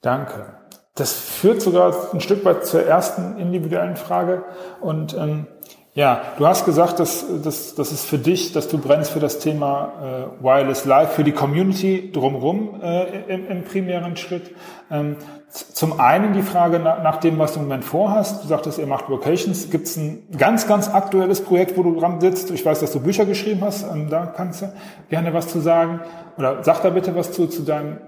Danke. 0.00 0.61
Das 0.94 1.12
führt 1.12 1.62
sogar 1.62 2.12
ein 2.12 2.20
Stück 2.20 2.44
weit 2.44 2.66
zur 2.66 2.84
ersten 2.84 3.38
individuellen 3.38 3.96
Frage 3.96 4.44
und 4.80 5.14
ähm, 5.14 5.46
ja, 5.94 6.22
du 6.38 6.46
hast 6.46 6.64
gesagt, 6.64 7.00
dass, 7.00 7.26
dass, 7.42 7.74
dass 7.74 7.92
es 7.92 8.02
für 8.02 8.16
dich, 8.16 8.52
dass 8.52 8.66
du 8.68 8.78
brennst 8.78 9.10
für 9.10 9.20
das 9.20 9.40
Thema 9.40 9.92
äh, 10.40 10.42
Wireless 10.42 10.86
Life, 10.86 11.12
für 11.12 11.22
die 11.22 11.32
Community 11.32 12.10
drumherum 12.10 12.80
äh, 12.82 13.20
im, 13.28 13.46
im 13.46 13.64
primären 13.64 14.16
Schritt. 14.16 14.54
Ähm, 14.90 15.16
zum 15.50 16.00
einen 16.00 16.32
die 16.32 16.40
Frage 16.40 16.78
nach, 16.78 17.02
nach 17.02 17.16
dem, 17.18 17.38
was 17.38 17.52
du 17.52 17.60
im 17.60 17.66
Moment 17.66 17.84
vorhast. 17.84 18.42
Du 18.42 18.48
sagtest, 18.48 18.78
ihr 18.78 18.86
macht 18.86 19.10
Vocations. 19.10 19.68
Gibt 19.68 19.86
es 19.86 19.98
ein 19.98 20.22
ganz, 20.38 20.66
ganz 20.66 20.88
aktuelles 20.88 21.42
Projekt, 21.42 21.76
wo 21.76 21.82
du 21.82 22.00
dran 22.00 22.22
sitzt? 22.22 22.50
Ich 22.50 22.64
weiß, 22.64 22.80
dass 22.80 22.92
du 22.92 23.00
Bücher 23.00 23.26
geschrieben 23.26 23.60
hast. 23.60 23.82
Ähm, 23.82 24.08
da 24.08 24.24
kannst 24.24 24.62
du 24.62 24.72
gerne 25.10 25.34
was 25.34 25.48
zu 25.48 25.60
sagen. 25.60 26.00
Oder 26.38 26.64
sag 26.64 26.80
da 26.80 26.88
bitte 26.88 27.14
was 27.14 27.32
zu, 27.32 27.48
zu 27.48 27.64
deinem 27.64 27.98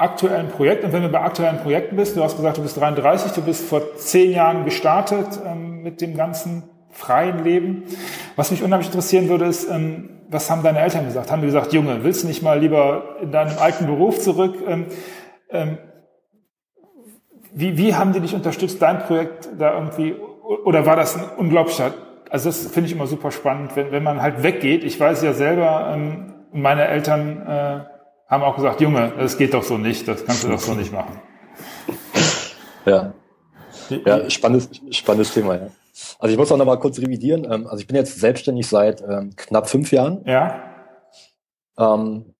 aktuellen 0.00 0.48
Projekt. 0.48 0.84
Und 0.84 0.92
wenn 0.92 1.02
du 1.02 1.08
bei 1.08 1.20
aktuellen 1.20 1.58
Projekten 1.58 1.96
bist, 1.96 2.16
du 2.16 2.22
hast 2.22 2.36
gesagt, 2.36 2.58
du 2.58 2.62
bist 2.62 2.78
33, 2.78 3.32
du 3.32 3.42
bist 3.42 3.68
vor 3.68 3.96
zehn 3.96 4.32
Jahren 4.32 4.64
gestartet 4.64 5.40
ähm, 5.44 5.82
mit 5.82 6.00
dem 6.00 6.16
ganzen 6.16 6.64
freien 6.90 7.44
Leben. 7.44 7.84
Was 8.36 8.50
mich 8.50 8.62
unheimlich 8.62 8.88
interessieren 8.88 9.28
würde, 9.28 9.46
ist, 9.46 9.68
ähm, 9.68 10.20
was 10.28 10.50
haben 10.50 10.62
deine 10.62 10.80
Eltern 10.80 11.04
gesagt? 11.04 11.30
Haben 11.30 11.42
die 11.42 11.46
gesagt, 11.46 11.72
Junge, 11.72 12.04
willst 12.04 12.22
du 12.22 12.28
nicht 12.28 12.42
mal 12.42 12.58
lieber 12.58 13.16
in 13.20 13.32
deinen 13.32 13.58
alten 13.58 13.86
Beruf 13.86 14.20
zurück? 14.20 14.56
Ähm, 14.66 14.86
ähm, 15.50 15.78
wie, 17.52 17.76
wie 17.76 17.94
haben 17.94 18.12
die 18.12 18.20
dich 18.20 18.34
unterstützt, 18.34 18.80
dein 18.80 19.00
Projekt 19.00 19.48
da 19.58 19.74
irgendwie 19.74 20.14
oder 20.64 20.86
war 20.86 20.96
das 20.96 21.16
ein 21.16 21.24
unglaublicher, 21.36 21.92
also 22.28 22.48
das 22.48 22.66
finde 22.68 22.88
ich 22.88 22.94
immer 22.94 23.06
super 23.06 23.30
spannend, 23.30 23.76
wenn, 23.76 23.92
wenn 23.92 24.02
man 24.02 24.22
halt 24.22 24.42
weggeht. 24.42 24.84
Ich 24.84 24.98
weiß 24.98 25.22
ja 25.22 25.32
selber, 25.32 25.92
ähm, 25.94 26.34
meine 26.52 26.86
Eltern 26.86 27.46
äh, 27.46 27.80
haben 28.30 28.42
auch 28.44 28.56
gesagt, 28.56 28.80
Junge, 28.80 29.12
das 29.18 29.36
geht 29.36 29.52
doch 29.52 29.64
so 29.64 29.76
nicht, 29.76 30.06
das 30.06 30.24
kannst 30.24 30.44
du 30.44 30.48
doch 30.48 30.60
so 30.60 30.74
nicht 30.74 30.92
machen. 30.92 31.20
Ja. 32.86 33.12
Ja, 34.06 34.30
spannendes, 34.30 34.70
spannendes 34.92 35.34
Thema, 35.34 35.56
ja. 35.56 35.66
Also 36.18 36.32
ich 36.32 36.38
muss 36.38 36.50
auch 36.52 36.56
noch 36.56 36.64
mal 36.64 36.78
kurz 36.78 36.98
revidieren. 36.98 37.44
Ähm, 37.44 37.66
also 37.66 37.78
ich 37.78 37.86
bin 37.86 37.96
jetzt 37.96 38.20
selbstständig 38.20 38.68
seit 38.68 39.02
ähm, 39.02 39.34
knapp 39.36 39.68
fünf 39.68 39.90
Jahren. 39.92 40.22
Ja. 40.24 40.62
Ähm, 41.76 42.34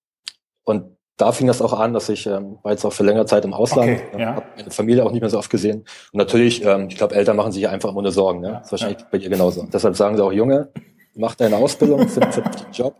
und 0.64 0.96
da 1.16 1.32
fing 1.32 1.46
das 1.46 1.60
auch 1.60 1.72
an, 1.72 1.92
dass 1.92 2.08
ich 2.08 2.26
ähm, 2.26 2.58
war 2.62 2.72
jetzt 2.72 2.84
auch 2.84 2.92
für 2.92 3.02
längere 3.02 3.26
Zeit 3.26 3.44
im 3.44 3.52
Ausland, 3.52 4.00
okay, 4.00 4.20
ja. 4.20 4.36
habe 4.36 4.46
meine 4.56 4.70
Familie 4.70 5.04
auch 5.04 5.12
nicht 5.12 5.20
mehr 5.20 5.30
so 5.30 5.38
oft 5.38 5.50
gesehen. 5.50 5.84
Und 6.12 6.18
natürlich, 6.18 6.64
ähm, 6.64 6.86
ich 6.88 6.96
glaube, 6.96 7.14
Eltern 7.14 7.36
machen 7.36 7.52
sich 7.52 7.68
einfach 7.68 7.90
immer 7.90 7.98
ohne 7.98 8.12
Sorgen. 8.12 8.40
Ne? 8.40 8.52
Das 8.52 8.66
ist 8.66 8.72
wahrscheinlich 8.72 9.00
ja. 9.00 9.06
bei 9.10 9.18
dir 9.18 9.28
genauso. 9.28 9.66
Deshalb 9.70 9.96
sagen 9.96 10.16
sie 10.16 10.24
auch, 10.24 10.32
Junge, 10.32 10.70
mach 11.14 11.34
deine 11.34 11.56
Ausbildung, 11.56 12.08
find 12.08 12.26
einen 12.26 12.72
Job 12.72 12.94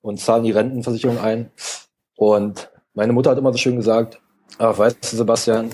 und 0.00 0.18
zahlen 0.18 0.44
die 0.44 0.50
Rentenversicherung 0.50 1.18
ein. 1.18 1.50
Und 2.16 2.70
meine 2.94 3.12
Mutter 3.12 3.30
hat 3.30 3.38
immer 3.38 3.52
so 3.52 3.58
schön 3.58 3.76
gesagt, 3.76 4.20
ach, 4.58 4.78
weißt 4.78 5.12
du, 5.12 5.16
Sebastian, 5.16 5.70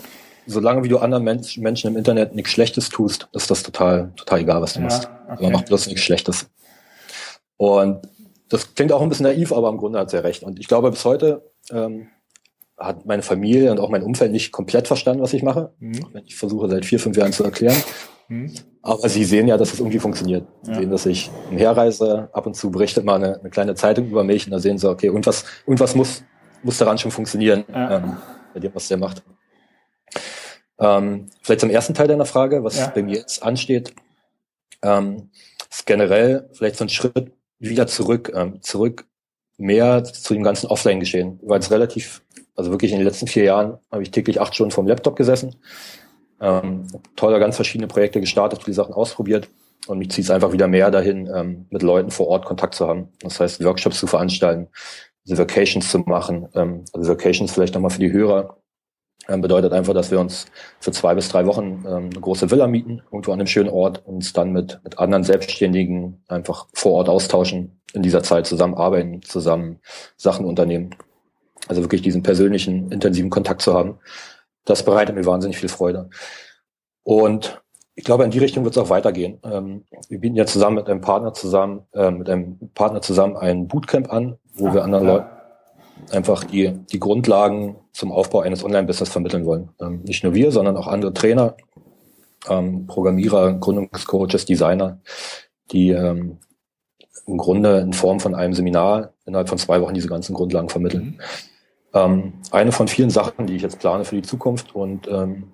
solange 0.47 0.83
wie 0.85 0.89
du 0.89 0.99
anderen 0.99 1.25
Mensch, 1.25 1.59
Menschen 1.59 1.91
im 1.91 1.97
Internet 1.97 2.35
nichts 2.35 2.51
Schlechtes 2.51 2.89
tust, 2.89 3.29
ist 3.33 3.51
das 3.51 3.63
total, 3.63 4.13
total 4.17 4.41
egal, 4.41 4.63
was 4.63 4.75
du 4.75 4.81
ja, 4.81 4.87
machst. 4.87 5.11
Okay. 5.31 5.47
Aber 5.47 5.51
mach 5.51 5.63
bloß 5.63 5.87
nichts 5.87 6.03
Schlechtes. 6.03 6.49
Und 7.57 8.09
das 8.49 8.75
klingt 8.75 8.93
auch 8.93 9.03
ein 9.03 9.09
bisschen 9.09 9.27
naiv, 9.27 9.53
aber 9.53 9.69
im 9.69 9.77
Grunde 9.77 9.99
hat 9.99 10.11
sie 10.11 10.23
recht. 10.23 10.43
Und 10.43 10.59
ich 10.59 10.69
glaube, 10.69 10.91
bis 10.91 11.05
heute 11.05 11.51
ähm, 11.71 12.09
hat 12.79 13.05
meine 13.05 13.23
Familie 13.23 13.71
und 13.71 13.81
auch 13.81 13.91
mein 13.91 14.03
Umfeld 14.03 14.33
nicht 14.33 14.53
komplett 14.53 14.87
verstanden, 14.87 15.23
was 15.23 15.33
ich 15.33 15.43
mache. 15.43 15.73
Mhm. 15.81 16.07
Ich 16.25 16.37
versuche 16.37 16.69
seit 16.69 16.87
vier, 16.87 17.01
fünf 17.01 17.17
Jahren 17.17 17.33
zu 17.33 17.45
erklären. 17.45 17.77
Mhm. 18.29 18.53
Aber 18.83 19.09
sie 19.09 19.25
sehen 19.25 19.49
ja, 19.49 19.57
dass 19.57 19.73
es 19.73 19.81
irgendwie 19.81 19.99
funktioniert. 19.99 20.47
Sie 20.63 20.71
ja. 20.71 20.79
sehen, 20.79 20.91
dass 20.91 21.07
ich 21.07 21.31
umherreise, 21.51 22.29
ab 22.33 22.47
und 22.47 22.55
zu 22.55 22.71
berichtet 22.71 23.05
mal 23.05 23.17
eine, 23.17 23.41
eine, 23.41 23.51
kleine 23.51 23.75
Zeitung 23.75 24.09
über 24.09 24.25
mich 24.25 24.47
und 24.47 24.53
da 24.53 24.59
sehen 24.59 24.79
sie, 24.79 24.89
okay, 24.89 25.09
und 25.09 25.27
was, 25.27 25.45
und 25.67 25.81
was 25.81 25.95
muss, 25.95 26.23
muss 26.63 26.79
daran 26.79 26.99
schon 26.99 27.11
funktionieren, 27.11 27.65
ja. 27.69 27.97
ähm, 27.97 28.17
bei 28.55 28.61
dem, 28.61 28.75
was 28.75 28.89
der 28.89 28.99
macht. 28.99 29.23
Ähm, 30.79 31.27
vielleicht 31.43 31.61
zum 31.61 31.71
ersten 31.71 31.95
Teil 31.95 32.07
deiner 32.07 32.25
Frage, 32.25 32.63
was 32.63 32.79
ja. 32.79 32.89
bei 32.89 33.03
mir 33.03 33.17
jetzt 33.17 33.43
ansteht, 33.43 33.95
ähm, 34.83 35.31
ist 35.71 35.87
generell 35.87 36.49
vielleicht 36.53 36.77
so 36.77 36.85
ein 36.85 36.89
Schritt 36.89 37.33
wieder 37.59 37.87
zurück, 37.87 38.33
ähm, 38.35 38.63
zurück 38.63 39.07
mehr 39.57 40.05
zu 40.05 40.35
dem 40.35 40.45
ganzen 40.45 40.69
Offline-Geschehen. 40.69 41.41
Weil 41.43 41.59
es 41.59 41.71
relativ, 41.71 42.23
also 42.55 42.71
wirklich 42.71 42.93
in 42.93 42.99
den 42.99 43.07
letzten 43.07 43.27
vier 43.27 43.45
Jahren 43.45 43.79
habe 43.91 44.03
ich 44.03 44.13
täglich 44.13 44.41
acht 44.41 44.55
Stunden 44.55 44.71
vom 44.71 44.87
Laptop 44.87 45.17
gesessen, 45.17 45.57
ähm, 46.41 46.87
tolle 47.17 47.41
ganz 47.41 47.57
verschiedene 47.57 47.89
Projekte 47.89 48.21
gestartet, 48.21 48.63
viele 48.65 48.75
Sachen 48.75 48.95
ausprobiert 48.95 49.49
und 49.87 49.99
mich 49.99 50.11
zieht 50.11 50.25
es 50.25 50.31
einfach 50.31 50.53
wieder 50.53 50.69
mehr 50.69 50.91
dahin, 50.91 51.29
ähm, 51.35 51.67
mit 51.71 51.83
Leuten 51.83 52.11
vor 52.11 52.29
Ort 52.29 52.45
Kontakt 52.45 52.75
zu 52.75 52.87
haben. 52.87 53.09
Das 53.21 53.41
heißt, 53.41 53.65
Workshops 53.65 53.99
zu 53.99 54.07
veranstalten, 54.07 54.69
diese 55.25 55.39
Vacations 55.39 55.91
zu 55.91 55.99
machen. 56.01 56.49
Ähm, 56.55 56.85
also 56.93 57.11
Vacations 57.11 57.53
vielleicht 57.53 57.75
nochmal 57.75 57.91
für 57.91 58.01
die 58.01 58.13
Hörer. 58.13 58.57
Ähm, 59.29 59.43
bedeutet 59.43 59.73
einfach, 59.73 59.93
dass 59.93 60.11
wir 60.11 60.21
uns 60.21 60.47
für 60.81 60.91
zwei 60.91 61.15
bis 61.15 61.29
drei 61.29 61.45
Wochen 61.47 61.85
ähm, 61.87 62.11
eine 62.11 62.21
große 62.21 62.51
Villa 62.51 62.67
mieten, 62.67 63.03
irgendwo 63.13 63.33
an 63.33 63.41
einem 63.41 63.47
schönen 63.47 63.69
Ort, 63.69 64.07
uns 64.07 64.33
dann 64.33 64.53
mit, 64.53 64.81
mit 64.85 64.99
anderen 64.99 65.23
Selbstständigen 65.25 66.23
einfach 66.29 66.67
vor 66.73 66.93
Ort 66.93 67.09
austauschen, 67.09 67.81
in 67.93 68.03
dieser 68.03 68.23
Zeit 68.23 68.47
zusammenarbeiten, 68.47 69.23
zusammen 69.23 69.81
Sachen 70.17 70.47
unternehmen. 70.47 70.95
Also 71.69 71.83
wirklich 71.83 72.03
diesen 72.03 72.23
persönlichen, 72.23 72.91
intensiven 72.91 73.31
Kontakt 73.31 73.61
zu 73.61 73.75
haben. 73.75 73.99
Das 74.69 74.83
bereitet 74.83 75.17
mir 75.17 75.25
wahnsinnig 75.25 75.57
viel 75.57 75.71
Freude. 75.71 76.11
Und 77.03 77.63
ich 77.95 78.05
glaube, 78.05 78.25
in 78.25 78.31
die 78.31 78.39
Richtung 78.39 78.65
wird 78.65 78.77
es 78.77 78.83
auch 78.83 78.91
weitergehen. 78.91 79.41
Ähm, 79.43 79.85
wir 80.11 80.21
bieten 80.21 80.37
ja 80.37 80.45
zusammen 80.45 80.77
mit 80.77 80.89
einem 80.89 81.01
Partner 81.01 81.33
zusammen, 81.33 81.87
äh, 81.95 82.11
mit 82.11 82.29
einem 82.29 82.59
Partner 82.75 83.01
zusammen 83.01 83.39
ein 83.39 83.67
Bootcamp 83.67 84.13
an, 84.13 84.37
wo 84.55 84.75
wir 84.75 84.85
anderen 84.85 85.07
Leuten 85.07 85.27
einfach 86.13 86.45
die, 86.45 86.73
die 86.93 87.01
Grundlagen 87.01 87.77
zum 87.93 88.13
Aufbau 88.13 88.41
eines 88.41 88.63
Online-Business 88.63 89.09
vermitteln 89.09 89.47
wollen. 89.47 89.71
Ähm, 89.81 90.03
nicht 90.05 90.23
nur 90.23 90.35
wir, 90.35 90.53
sondern 90.53 90.77
auch 90.77 90.87
andere 90.87 91.15
Trainer, 91.15 91.57
ähm, 92.49 92.87
Programmierer, 92.87 93.55
Gründungscoaches, 93.55 94.45
Designer, 94.45 95.01
die 95.73 95.91
ähm, 95.91 96.39
im 97.27 97.39
Grunde 97.39 97.79
in 97.79 97.95
Form 97.95 98.21
von 98.21 98.35
einem 98.35 98.53
Seminar 98.53 99.15
innerhalb 99.25 99.49
von 99.49 99.59
zwei 99.59 99.81
Wochen 99.81 99.95
diese 99.95 100.09
ganzen 100.09 100.35
Grundlagen 100.35 100.69
vermitteln. 100.69 101.17
Mhm. 101.17 101.21
Ähm, 101.95 102.35
eine 102.51 102.73
von 102.73 102.89
vielen 102.89 103.11
Sachen, 103.11 103.47
die 103.47 103.57
ich 103.57 103.63
jetzt 103.63 103.79
plane 103.79 104.05
für 104.05 104.17
die 104.17 104.23
Zukunft 104.23 104.75
und 104.75 105.09
ähm, 105.09 105.53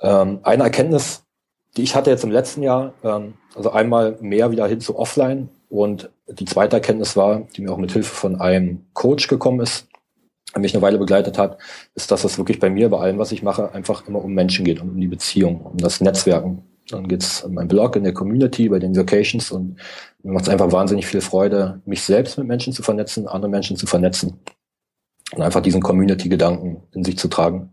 ähm, 0.00 0.40
eine 0.42 0.62
Erkenntnis, 0.62 1.24
die 1.76 1.82
ich 1.82 1.94
hatte 1.94 2.10
jetzt 2.10 2.24
im 2.24 2.30
letzten 2.30 2.62
Jahr, 2.62 2.94
ähm, 3.02 3.34
also 3.54 3.70
einmal 3.70 4.16
mehr 4.20 4.50
wieder 4.50 4.66
hin 4.66 4.80
zu 4.80 4.96
Offline 4.96 5.48
und 5.68 6.10
die 6.28 6.44
zweite 6.44 6.76
Erkenntnis 6.76 7.16
war, 7.16 7.40
die 7.56 7.62
mir 7.62 7.72
auch 7.72 7.78
mit 7.78 7.92
Hilfe 7.92 8.14
von 8.14 8.40
einem 8.40 8.86
Coach 8.92 9.26
gekommen 9.28 9.60
ist, 9.60 9.88
der 10.54 10.60
mich 10.60 10.74
eine 10.74 10.82
Weile 10.82 10.98
begleitet 10.98 11.36
hat, 11.36 11.58
ist, 11.94 12.10
dass 12.10 12.24
es 12.24 12.38
wirklich 12.38 12.60
bei 12.60 12.70
mir, 12.70 12.88
bei 12.88 12.98
allem, 12.98 13.18
was 13.18 13.32
ich 13.32 13.42
mache, 13.42 13.72
einfach 13.72 14.06
immer 14.06 14.24
um 14.24 14.32
Menschen 14.32 14.64
geht 14.64 14.80
und 14.80 14.90
um 14.90 15.00
die 15.00 15.08
Beziehung, 15.08 15.62
um 15.62 15.76
das 15.78 16.00
Netzwerken. 16.00 16.62
Dann 16.90 17.08
geht's 17.08 17.42
um 17.42 17.54
meinen 17.54 17.68
Blog, 17.68 17.96
in 17.96 18.04
der 18.04 18.14
Community, 18.14 18.68
bei 18.68 18.78
den 18.78 18.96
Vocations 18.96 19.50
und 19.50 19.76
mir 20.22 20.32
macht 20.32 20.44
es 20.44 20.48
einfach 20.48 20.72
wahnsinnig 20.72 21.06
viel 21.06 21.20
Freude, 21.20 21.82
mich 21.84 22.02
selbst 22.02 22.38
mit 22.38 22.46
Menschen 22.46 22.72
zu 22.72 22.82
vernetzen, 22.82 23.26
andere 23.26 23.50
Menschen 23.50 23.76
zu 23.76 23.86
vernetzen 23.86 24.38
und 25.34 25.42
einfach 25.42 25.60
diesen 25.60 25.82
Community-Gedanken 25.82 26.82
in 26.94 27.04
sich 27.04 27.18
zu 27.18 27.28
tragen. 27.28 27.70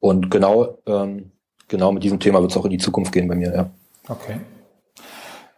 Und 0.00 0.30
genau, 0.30 0.78
ähm, 0.86 1.32
genau 1.68 1.92
mit 1.92 2.02
diesem 2.02 2.20
Thema 2.20 2.40
wird 2.40 2.50
es 2.50 2.56
auch 2.56 2.64
in 2.64 2.70
die 2.70 2.78
Zukunft 2.78 3.12
gehen 3.12 3.28
bei 3.28 3.34
mir, 3.34 3.54
ja. 3.54 3.70
Okay. 4.08 4.40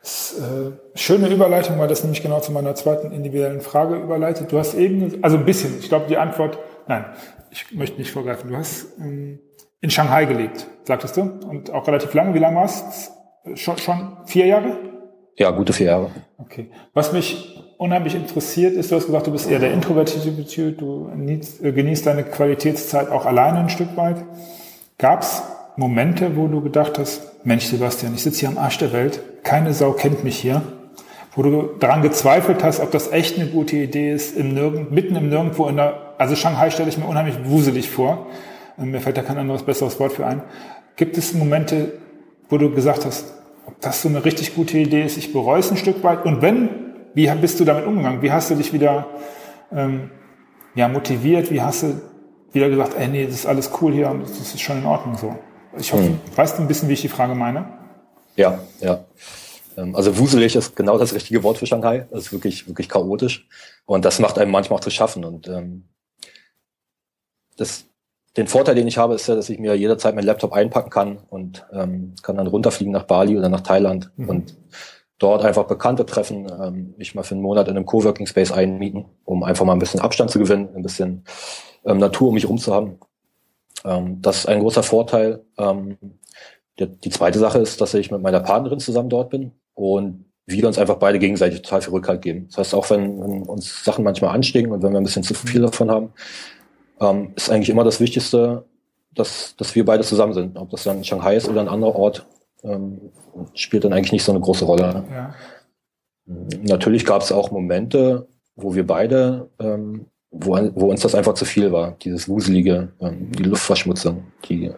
Das, 0.01 0.39
äh, 0.39 0.73
schöne 0.99 1.29
Überleitung, 1.29 1.79
weil 1.79 1.89
das 1.89 2.03
nämlich 2.03 2.23
genau 2.23 2.41
zu 2.41 2.53
meiner 2.53 2.75
zweiten 2.75 3.11
individuellen 3.11 3.63
Frage 3.63 3.97
überleitet. 3.97 4.53
Du 4.53 4.59
hast 4.59 4.75
eben, 4.75 5.23
also 5.23 5.39
ein 5.39 5.47
bisschen, 5.47 5.79
ich 5.79 5.89
glaube 5.89 6.07
die 6.09 6.19
Antwort, 6.19 6.59
nein, 6.87 7.07
ich 7.51 7.73
möchte 7.73 7.99
nicht 7.99 8.11
vorgreifen. 8.11 8.51
Du 8.51 8.57
hast 8.57 8.99
ähm, 8.99 9.39
in 9.81 9.91
Shanghai 9.91 10.27
gelebt, 10.27 10.67
sagtest 10.85 11.17
du, 11.17 11.23
und 11.23 11.71
auch 11.71 11.87
relativ 11.87 12.13
lange. 12.13 12.35
Wie 12.35 12.39
lange 12.39 12.57
warst 12.57 13.13
du? 13.47 13.57
Schon, 13.57 13.79
schon 13.79 14.19
vier 14.27 14.47
Jahre? 14.47 14.77
Ja, 15.37 15.51
gute 15.51 15.73
vier 15.73 15.87
Jahre. 15.87 16.11
Okay. 16.39 16.71
Was 16.93 17.13
mich 17.13 17.64
unheimlich 17.85 18.15
interessiert 18.15 18.75
ist, 18.75 18.91
du 18.91 18.97
hast 18.97 19.07
gesagt, 19.07 19.27
du 19.27 19.31
bist 19.33 19.51
eher 19.51 19.59
der 19.59 19.73
introvertierte 19.73 20.47
Typ, 20.47 20.79
du 20.79 21.11
äh, 21.63 21.73
genießt 21.73 22.07
deine 22.07 22.25
Qualitätszeit 22.25 23.11
auch 23.11 23.27
alleine 23.27 23.59
ein 23.59 23.69
Stück 23.69 23.95
weit. 23.97 24.17
Gab 24.97 25.21
es 25.21 25.43
Momente, 25.77 26.35
wo 26.35 26.47
du 26.47 26.63
gedacht 26.63 26.99
hast, 26.99 27.45
Mensch 27.45 27.67
Sebastian, 27.67 28.15
ich 28.15 28.23
sitze 28.23 28.41
hier 28.41 28.49
am 28.49 28.57
Arsch 28.57 28.79
der 28.79 28.95
Welt, 28.95 29.21
keine 29.43 29.75
Sau 29.75 29.93
kennt 29.93 30.25
mich 30.25 30.39
hier, 30.39 30.63
wo 31.35 31.43
du 31.43 31.69
daran 31.79 32.01
gezweifelt 32.01 32.65
hast, 32.65 32.81
ob 32.81 32.91
das 32.91 33.13
echt 33.13 33.39
eine 33.39 33.49
gute 33.49 33.77
Idee 33.77 34.15
ist, 34.15 34.35
im 34.35 34.55
Nirgend, 34.55 34.91
mitten 34.91 35.15
im 35.17 35.29
Nirgendwo 35.29 35.69
in 35.69 35.77
der, 35.77 36.15
also 36.17 36.37
Shanghai 36.37 36.71
stelle 36.71 36.89
ich 36.89 36.97
mir 36.97 37.07
unheimlich 37.07 37.37
wuselig 37.45 37.91
vor, 37.91 38.29
ähm, 38.79 38.93
mir 38.93 39.03
fällt 39.03 39.19
da 39.19 39.23
kein 39.23 39.37
anderes 39.37 39.63
besseres 39.63 40.01
Wort 40.01 40.15
für 40.15 40.27
ein. 40.27 40.43
Gibt 40.97 41.19
es 41.19 41.35
Momente, 41.35 41.93
wo 42.49 42.57
du 42.57 42.71
gesagt 42.71 43.05
hast, 43.05 43.35
ob 43.67 43.79
das 43.83 44.01
so 44.01 44.09
eine 44.09 44.25
richtig 44.25 44.55
gute 44.55 44.79
Idee 44.79 45.03
ist, 45.03 45.19
ich 45.19 45.35
bereue 45.35 45.61
es 45.61 45.71
ein 45.71 45.77
Stück 45.77 46.03
weit 46.03 46.25
und 46.25 46.41
wenn, 46.41 46.84
wie 47.15 47.31
bist 47.41 47.61
du 47.61 47.65
damit 47.65 47.87
umgegangen? 47.87 48.23
Wie 48.23 48.33
hast 48.33 48.51
du 48.51 48.55
dich 48.55 48.73
wieder 48.73 49.07
ähm, 49.73 50.11
ja, 50.75 50.89
motiviert? 50.89 51.51
Wie 51.51 51.63
hast 51.63 51.85
du 51.85 52.01
wieder 52.53 52.69
gesagt, 52.69 52.95
ey, 52.99 53.09
nee, 53.09 53.27
das 53.27 53.35
ist 53.35 53.47
alles 53.47 53.71
cool 53.81 53.93
hier 53.93 54.11
und 54.11 54.23
das 54.23 54.39
ist 54.39 54.61
schon 54.61 54.79
in 54.79 54.87
Ordnung 54.87 55.17
so? 55.17 55.37
Ich 55.79 55.93
hoffe, 55.93 56.05
hm. 56.05 56.21
weißt 56.37 56.59
du 56.59 56.63
ein 56.63 56.69
bisschen, 56.69 56.89
wie 56.89 56.93
ich 56.93 57.03
die 57.03 57.09
Frage 57.09 57.35
meine? 57.35 57.67
Ja, 58.37 58.59
ja. 58.81 59.05
Ähm, 59.77 59.95
also 59.95 60.19
wuselig 60.19 60.57
ist 60.57 60.77
genau 60.77 60.99
das 60.99 61.15
richtige 61.15 61.43
Wort 61.43 61.59
für 61.59 61.67
Shanghai. 61.67 62.07
Das 62.11 62.27
ist 62.27 62.33
wirklich, 62.33 62.67
wirklich 62.69 62.89
chaotisch. 62.89 63.49
Und 63.87 64.05
das 64.05 64.19
macht 64.19 64.39
einem 64.39 64.51
manchmal 64.51 64.79
auch 64.79 64.85
zu 64.85 64.91
schaffen. 64.91 65.25
Und 65.25 65.49
ähm, 65.49 65.89
das, 67.57 67.87
den 68.37 68.47
Vorteil, 68.47 68.75
den 68.75 68.89
ich 68.89 68.99
habe, 68.99 69.15
ist 69.15 69.27
ja, 69.29 69.35
dass 69.35 69.49
ich 69.49 69.59
mir 69.59 69.75
jederzeit 69.75 70.15
meinen 70.15 70.27
Laptop 70.27 70.53
einpacken 70.53 70.91
kann 70.91 71.19
und 71.29 71.67
ähm, 71.73 72.15
kann 72.23 72.37
dann 72.37 72.47
runterfliegen 72.47 72.93
nach 72.93 73.05
Bali 73.05 73.37
oder 73.37 73.49
nach 73.49 73.61
Thailand 73.61 74.11
mhm. 74.17 74.29
und 74.29 74.57
dort 75.19 75.45
einfach 75.45 75.65
Bekannte 75.65 76.07
treffen, 76.07 76.47
ähm, 76.61 76.95
mich 76.97 77.15
mal 77.15 77.23
für 77.23 77.35
einen 77.35 77.43
Monat 77.43 77.69
in 77.69 77.77
einem 77.77 77.87
Coworking 77.87 78.27
Space 78.27 78.53
einmieten, 78.53 79.07
um 79.25 79.43
einfach 79.45 79.65
mal 79.65 79.73
ein 79.73 79.79
bisschen 79.79 80.01
Abstand 80.01 80.31
zu 80.31 80.39
gewinnen, 80.39 80.69
ein 80.75 80.83
bisschen 80.83 81.25
ähm, 81.85 81.99
Natur 81.99 82.29
um 82.29 82.35
mich 82.35 82.49
rum 82.49 82.59
zu 82.59 82.75
haben. 82.75 82.99
Ähm, 83.85 84.21
das 84.21 84.39
ist 84.39 84.47
ein 84.47 84.61
großer 84.61 84.83
Vorteil. 84.83 85.45
Ähm, 85.59 85.97
die, 86.79 86.87
die 86.87 87.11
zweite 87.11 87.39
Sache 87.39 87.59
ist, 87.59 87.81
dass 87.81 87.95
ich 87.95 88.11
mit 88.11 88.23
meiner 88.23 88.41
Partnerin 88.41 88.81
zusammen 88.81 89.09
dort 89.09 89.31
bin 89.31 89.53
und 89.75 90.25
wir 90.47 90.67
uns 90.67 90.79
einfach 90.79 90.97
beide 90.97 91.19
gegenseitig 91.19 91.63
total 91.63 91.83
viel 91.83 91.93
Rückhalt 91.93 92.21
geben. 92.23 92.47
Das 92.49 92.59
heißt, 92.59 92.75
auch 92.75 92.91
wenn, 92.91 93.21
wenn 93.21 93.43
uns 93.45 93.85
Sachen 93.85 94.05
manchmal 94.05 94.35
anstehen 94.35 94.73
und 94.73 94.83
wenn 94.83 94.93
wir 94.93 95.01
ein 95.01 95.05
bisschen 95.05 95.23
zu 95.23 95.35
viel 95.35 95.63
davon 95.63 95.91
haben, 95.91 96.13
ähm, 97.01 97.33
ist 97.35 97.51
eigentlich 97.51 97.71
immer 97.71 97.85
das 97.85 98.01
Wichtigste, 98.01 98.65
dass, 99.15 99.55
dass 99.57 99.75
wir 99.75 99.85
beide 99.85 100.03
zusammen 100.03 100.35
sind. 100.35 100.59
Ob 100.59 100.71
das 100.71 100.85
dann 100.85 101.05
Shanghai 101.05 101.37
ist 101.37 101.49
oder 101.49 101.61
ein 101.61 101.69
anderer 101.69 101.95
Ort, 101.95 102.27
ähm, 102.65 103.01
spielt 103.55 103.85
dann 103.85 103.93
eigentlich 103.93 104.13
nicht 104.13 104.25
so 104.25 104.33
eine 104.33 104.41
große 104.41 104.65
Rolle. 104.65 105.05
Ja. 105.11 105.35
Natürlich 106.63 107.05
gab 107.05 107.23
es 107.23 107.33
auch 107.33 107.51
Momente, 107.51 108.27
wo 108.57 108.75
wir 108.75 108.87
beide 108.87 109.51
ähm, 109.59 110.07
wo, 110.35 110.59
wo 110.75 110.91
uns 110.91 111.01
das 111.01 111.15
einfach 111.15 111.35
zu 111.35 111.45
viel 111.45 111.71
war, 111.71 111.93
dieses 112.03 112.29
Wuselige, 112.29 112.93
ähm, 113.01 113.31
die 113.33 113.45
Luftverschmutzung, 113.45 114.25
die, 114.49 114.73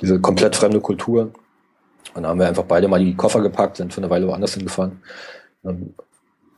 diese 0.00 0.20
komplett 0.20 0.56
fremde 0.56 0.80
Kultur. 0.80 1.32
Und 2.14 2.22
dann 2.22 2.26
haben 2.26 2.40
wir 2.40 2.48
einfach 2.48 2.64
beide 2.64 2.88
mal 2.88 3.04
die 3.04 3.14
Koffer 3.14 3.42
gepackt, 3.42 3.76
sind 3.76 3.92
für 3.92 4.00
eine 4.00 4.10
Weile 4.10 4.26
woanders 4.26 4.54
hingefahren. 4.54 5.02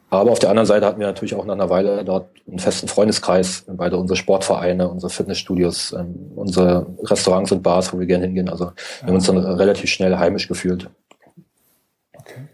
Aber 0.09 0.31
auf 0.31 0.39
der 0.39 0.51
anderen 0.51 0.67
Seite 0.67 0.87
hatten 0.87 1.01
wir 1.01 1.07
natürlich 1.07 1.35
auch 1.35 1.45
nach 1.45 1.55
einer 1.55 1.69
Weile 1.69 2.05
dort 2.05 2.29
einen 2.47 2.61
festen 2.61 2.87
Freundeskreis, 2.87 3.65
beide 3.67 3.97
unsere 3.97 4.17
Sportvereine, 4.17 4.89
unsere 4.89 5.11
Fitnessstudios, 5.11 5.93
ähm, 5.93 6.33
unsere 6.37 6.87
Restaurants 7.03 7.51
und 7.51 7.63
Bars, 7.63 7.93
wo 7.93 7.99
wir 7.99 8.07
gerne 8.07 8.27
hingehen. 8.27 8.49
Also 8.49 8.67
wir 9.01 9.09
haben 9.09 9.15
uns 9.15 9.27
dann 9.27 9.39
relativ 9.39 9.91
schnell 9.91 10.17
heimisch 10.17 10.47
gefühlt. 10.47 10.89
Okay. 12.15 12.47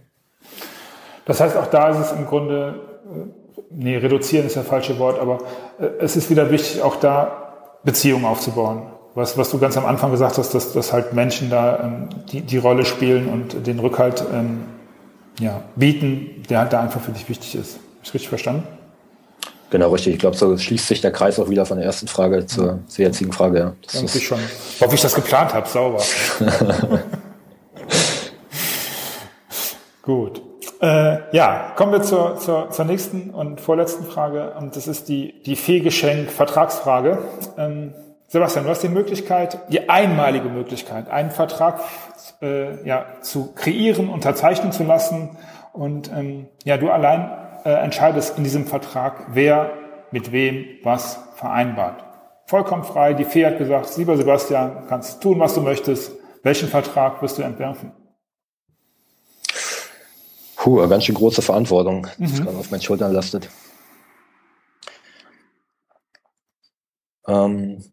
Das 1.27 1.41
heißt, 1.41 1.57
auch 1.57 1.67
da 1.67 1.91
ist 1.91 1.99
es 1.99 2.13
im 2.13 2.27
Grunde, 2.27 2.81
äh, 3.05 3.55
nee, 3.71 3.97
reduzieren 3.99 4.47
ist 4.47 4.57
das 4.57 4.67
falsche 4.67 4.99
Wort, 4.99 5.21
aber 5.21 5.41
äh, 5.79 5.89
es 6.01 6.17
ist 6.17 6.31
wieder 6.31 6.51
wichtig, 6.51 6.81
auch 6.81 6.97
da 6.97 7.79
Beziehungen 7.85 8.25
aufzubauen. 8.25 8.87
Was, 9.15 9.37
was 9.37 9.51
du 9.51 9.59
ganz 9.59 9.77
am 9.77 9.85
Anfang 9.85 10.11
gesagt 10.11 10.39
hast, 10.39 10.55
dass, 10.55 10.73
dass 10.73 10.95
halt 10.95 11.13
Menschen 11.13 11.51
da 11.51 11.81
ähm, 11.85 12.09
die, 12.31 12.41
die 12.41 12.57
Rolle 12.57 12.87
spielen 12.87 13.29
und 13.29 13.67
den 13.67 13.79
Rückhalt 13.79 14.25
ähm, 14.33 14.65
ja, 15.41 15.63
bieten, 15.77 16.43
der 16.49 16.61
halt 16.61 16.73
da 16.73 16.81
einfach 16.81 17.01
für 17.01 17.13
dich 17.13 17.29
wichtig 17.29 17.55
ist. 17.55 17.77
Ist 17.77 17.81
ich 18.03 18.15
richtig 18.15 18.29
verstanden? 18.29 18.65
Genau, 19.71 19.91
richtig. 19.91 20.15
Ich 20.15 20.21
glaube, 20.21 20.37
so 20.37 20.57
schließt 20.59 20.87
sich 20.87 21.01
der 21.01 21.13
Kreis 21.13 21.39
auch 21.39 21.49
wieder 21.49 21.65
von 21.65 21.79
der 21.79 21.87
ersten 21.87 22.07
Frage 22.07 22.45
zur, 22.47 22.81
zur 22.87 23.05
jetzigen 23.05 23.33
Frage. 23.33 23.59
Ja. 23.59 23.73
Das 23.83 23.95
Irgendwie 23.95 24.19
ist 24.19 24.25
schon. 24.25 24.39
Hoffe 24.81 24.95
ich 24.95 25.01
das 25.01 25.15
geplant 25.15 25.55
habe, 25.55 25.67
sauber. 25.67 26.03
Gut. 30.03 30.43
Äh, 30.83 31.35
ja, 31.35 31.73
kommen 31.77 31.93
wir 31.93 32.03
zur, 32.03 32.37
zur, 32.39 32.71
zur 32.71 32.85
nächsten 32.85 33.31
und 33.31 33.61
vorletzten 33.61 34.05
Frage. 34.05 34.53
Und 34.59 34.75
das 34.75 34.89
ist 34.89 35.09
die, 35.09 35.41
die 35.45 35.55
Fehlgeschenk-Vertragsfrage. 35.55 37.19
Ähm, 37.57 37.95
Sebastian, 38.33 38.65
du 38.65 38.71
hast 38.71 38.83
die 38.83 38.89
Möglichkeit, 38.89 39.59
die 39.69 39.91
einmalige 39.91 40.49
Möglichkeit, 40.49 41.11
einen 41.11 41.31
Vertrag 41.31 41.81
äh, 42.41 42.83
ja, 42.89 43.05
zu 43.21 43.53
kreieren, 43.53 44.09
unterzeichnen 44.09 44.73
zu 44.73 44.85
lassen. 44.85 45.37
Und 45.75 46.11
ähm, 46.11 46.49
ja, 46.65 46.79
du 46.79 46.89
allein 46.89 47.31
äh, 47.67 47.75
entscheidest 47.75 48.39
in 48.39 48.45
diesem 48.45 48.67
Vertrag, 48.67 49.27
wer 49.35 49.73
mit 50.13 50.33
wem 50.33 50.65
was 50.83 51.19
vereinbart. 51.35 52.03
Vollkommen 52.47 52.85
frei. 52.85 53.13
Die 53.13 53.27
Fee 53.27 53.45
hat 53.45 53.59
gesagt, 53.59 53.95
lieber 53.99 54.17
Sebastian, 54.17 54.87
kannst 54.89 55.23
tun, 55.23 55.39
was 55.39 55.55
du 55.55 55.61
möchtest. 55.61 56.13
Welchen 56.43 56.69
Vertrag 56.69 57.21
wirst 57.21 57.37
du 57.37 57.43
entwerfen? 57.43 57.93
Puh, 60.57 60.81
eine 60.81 60.89
ganz 60.89 61.05
schön 61.05 61.17
große 61.17 61.43
Verantwortung, 61.43 62.07
die 62.17 62.29
mhm. 62.29 62.45
gerade 62.45 62.57
auf 62.57 62.71
meinen 62.71 62.81
Schultern 62.81 63.13
lastet. 63.13 63.51
Ähm, 67.29 67.85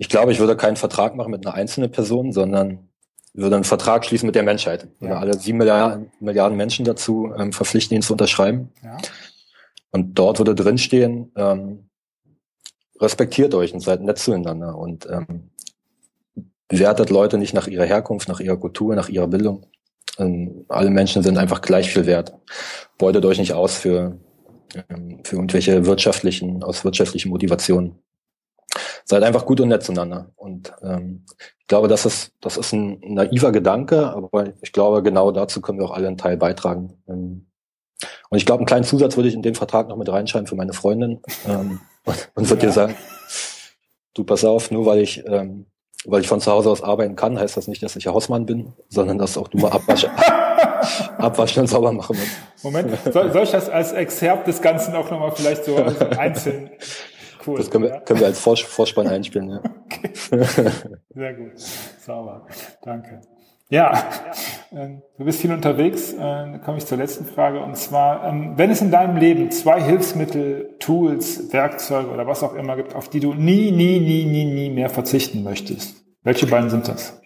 ich 0.00 0.08
glaube, 0.08 0.32
ich 0.32 0.38
würde 0.38 0.56
keinen 0.56 0.76
Vertrag 0.76 1.14
machen 1.14 1.30
mit 1.30 1.46
einer 1.46 1.54
einzelnen 1.54 1.92
Person, 1.92 2.32
sondern 2.32 2.88
würde 3.34 3.56
einen 3.56 3.64
Vertrag 3.64 4.06
schließen 4.06 4.26
mit 4.26 4.34
der 4.34 4.42
Menschheit. 4.42 4.88
Ja. 5.00 5.18
alle 5.18 5.38
sieben 5.38 5.58
Milliarden, 5.58 6.10
Milliarden 6.20 6.56
Menschen 6.56 6.86
dazu 6.86 7.30
ähm, 7.36 7.52
verpflichten, 7.52 7.94
ihn 7.94 8.00
zu 8.02 8.14
unterschreiben. 8.14 8.70
Ja. 8.82 8.96
Und 9.90 10.18
dort 10.18 10.38
würde 10.38 10.54
drinstehen, 10.54 11.32
ähm, 11.36 11.90
respektiert 12.98 13.54
euch 13.54 13.74
und 13.74 13.80
seid 13.80 14.00
nett 14.00 14.18
zueinander 14.18 14.78
und 14.78 15.06
ähm, 15.06 15.50
bewertet 16.66 17.10
Leute 17.10 17.36
nicht 17.36 17.52
nach 17.52 17.66
ihrer 17.66 17.84
Herkunft, 17.84 18.26
nach 18.26 18.40
ihrer 18.40 18.56
Kultur, 18.56 18.94
nach 18.94 19.10
ihrer 19.10 19.28
Bildung. 19.28 19.66
Ähm, 20.18 20.64
alle 20.68 20.88
Menschen 20.88 21.22
sind 21.22 21.36
einfach 21.36 21.60
gleich 21.60 21.92
viel 21.92 22.06
wert. 22.06 22.32
Beutet 22.96 23.26
euch 23.26 23.38
nicht 23.38 23.52
aus 23.52 23.76
für, 23.76 24.18
ähm, 24.88 25.20
für 25.24 25.36
irgendwelche 25.36 25.84
wirtschaftlichen, 25.84 26.62
aus 26.62 26.86
wirtschaftlichen 26.86 27.28
Motivationen 27.28 27.98
seid 29.10 29.24
einfach 29.24 29.44
gut 29.44 29.60
und 29.60 29.68
nett 29.68 29.82
zueinander. 29.82 30.30
Und 30.36 30.72
ähm, 30.82 31.26
ich 31.58 31.66
glaube, 31.66 31.88
das 31.88 32.06
ist, 32.06 32.32
das 32.40 32.56
ist 32.56 32.72
ein 32.72 33.00
naiver 33.02 33.52
Gedanke, 33.52 34.08
aber 34.08 34.52
ich 34.62 34.72
glaube, 34.72 35.02
genau 35.02 35.32
dazu 35.32 35.60
können 35.60 35.78
wir 35.78 35.86
auch 35.86 35.94
alle 35.94 36.06
einen 36.06 36.16
Teil 36.16 36.36
beitragen. 36.36 37.02
Ähm, 37.08 37.46
und 38.30 38.38
ich 38.38 38.46
glaube, 38.46 38.60
einen 38.60 38.66
kleinen 38.66 38.84
Zusatz 38.84 39.16
würde 39.16 39.28
ich 39.28 39.34
in 39.34 39.42
den 39.42 39.56
Vertrag 39.56 39.88
noch 39.88 39.96
mit 39.96 40.08
reinschreiben 40.08 40.46
für 40.46 40.54
meine 40.54 40.72
Freundin 40.72 41.20
ähm, 41.46 41.80
und, 42.04 42.30
und 42.34 42.48
würde 42.48 42.62
ja. 42.62 42.68
dir 42.68 42.72
sagen, 42.72 42.94
du 44.14 44.24
pass 44.24 44.44
auf, 44.44 44.70
nur 44.70 44.86
weil 44.86 45.00
ich 45.00 45.26
ähm, 45.26 45.66
weil 46.06 46.22
ich 46.22 46.28
von 46.28 46.40
zu 46.40 46.50
Hause 46.50 46.70
aus 46.70 46.82
arbeiten 46.82 47.14
kann, 47.14 47.38
heißt 47.38 47.56
das 47.58 47.68
nicht, 47.68 47.82
dass 47.82 47.94
ich 47.94 48.06
Hausmann 48.06 48.46
bin, 48.46 48.72
sondern 48.88 49.18
dass 49.18 49.36
auch 49.36 49.48
du 49.48 49.58
mal 49.58 49.70
abwaschen, 49.70 50.10
abwaschen 51.18 51.62
und 51.62 51.66
sauber 51.66 51.92
machen 51.92 52.16
musst. 52.16 52.64
Moment, 52.64 52.90
soll, 53.12 53.30
soll 53.32 53.42
ich 53.42 53.50
das 53.50 53.68
als 53.68 53.92
Exzerpt 53.92 54.46
des 54.46 54.62
Ganzen 54.62 54.94
auch 54.94 55.10
nochmal 55.10 55.32
vielleicht 55.32 55.64
so 55.64 55.76
einzeln 56.16 56.70
Cool. 57.46 57.56
Das 57.56 57.70
können 57.70 57.84
wir, 57.84 57.90
ja. 57.90 58.00
können 58.00 58.20
wir 58.20 58.26
als 58.26 58.40
Vors 58.40 58.60
Vorspann 58.60 59.08
einspielen. 59.08 59.50
Ja. 59.50 59.60
Okay. 59.90 60.12
Sehr 61.10 61.34
gut. 61.34 61.58
Sauber. 61.58 62.46
Danke. 62.82 63.20
Ja, 63.70 64.04
ähm, 64.72 65.02
du 65.16 65.24
bist 65.24 65.40
viel 65.40 65.52
unterwegs. 65.52 66.12
Äh, 66.12 66.18
dann 66.18 66.60
komme 66.62 66.78
ich 66.78 66.86
zur 66.86 66.98
letzten 66.98 67.24
Frage. 67.24 67.60
Und 67.60 67.76
zwar, 67.76 68.24
ähm, 68.24 68.54
wenn 68.56 68.70
es 68.70 68.80
in 68.80 68.90
deinem 68.90 69.16
Leben 69.16 69.50
zwei 69.52 69.80
Hilfsmittel, 69.80 70.74
Tools, 70.80 71.52
Werkzeuge 71.52 72.10
oder 72.10 72.26
was 72.26 72.42
auch 72.42 72.54
immer 72.54 72.76
gibt, 72.76 72.96
auf 72.96 73.08
die 73.08 73.20
du 73.20 73.32
nie, 73.32 73.70
nie, 73.70 74.00
nie, 74.00 74.24
nie, 74.24 74.44
nie 74.44 74.70
mehr 74.70 74.90
verzichten 74.90 75.44
möchtest, 75.44 76.04
welche 76.24 76.46
beiden 76.46 76.68
sind 76.68 76.88
das? 76.88 77.20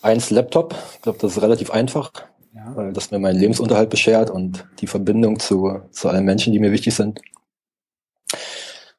Eins 0.00 0.30
Laptop. 0.30 0.74
Ich 0.94 1.02
glaube, 1.02 1.18
das 1.20 1.36
ist 1.36 1.42
relativ 1.42 1.70
einfach, 1.70 2.10
ja. 2.54 2.74
weil 2.74 2.92
das 2.94 3.10
mir 3.10 3.18
meinen 3.18 3.38
Lebensunterhalt 3.38 3.90
beschert 3.90 4.30
und 4.30 4.66
die 4.80 4.86
Verbindung 4.86 5.38
zu, 5.38 5.80
zu 5.90 6.08
allen 6.08 6.24
Menschen, 6.24 6.52
die 6.52 6.60
mir 6.60 6.72
wichtig 6.72 6.94
sind. 6.94 7.20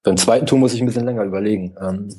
Beim 0.03 0.17
zweiten 0.17 0.45
Tour 0.45 0.59
muss 0.59 0.73
ich 0.73 0.81
ein 0.81 0.85
bisschen 0.85 1.05
länger 1.05 1.23
überlegen. 1.23 1.75
Ähm 1.81 2.09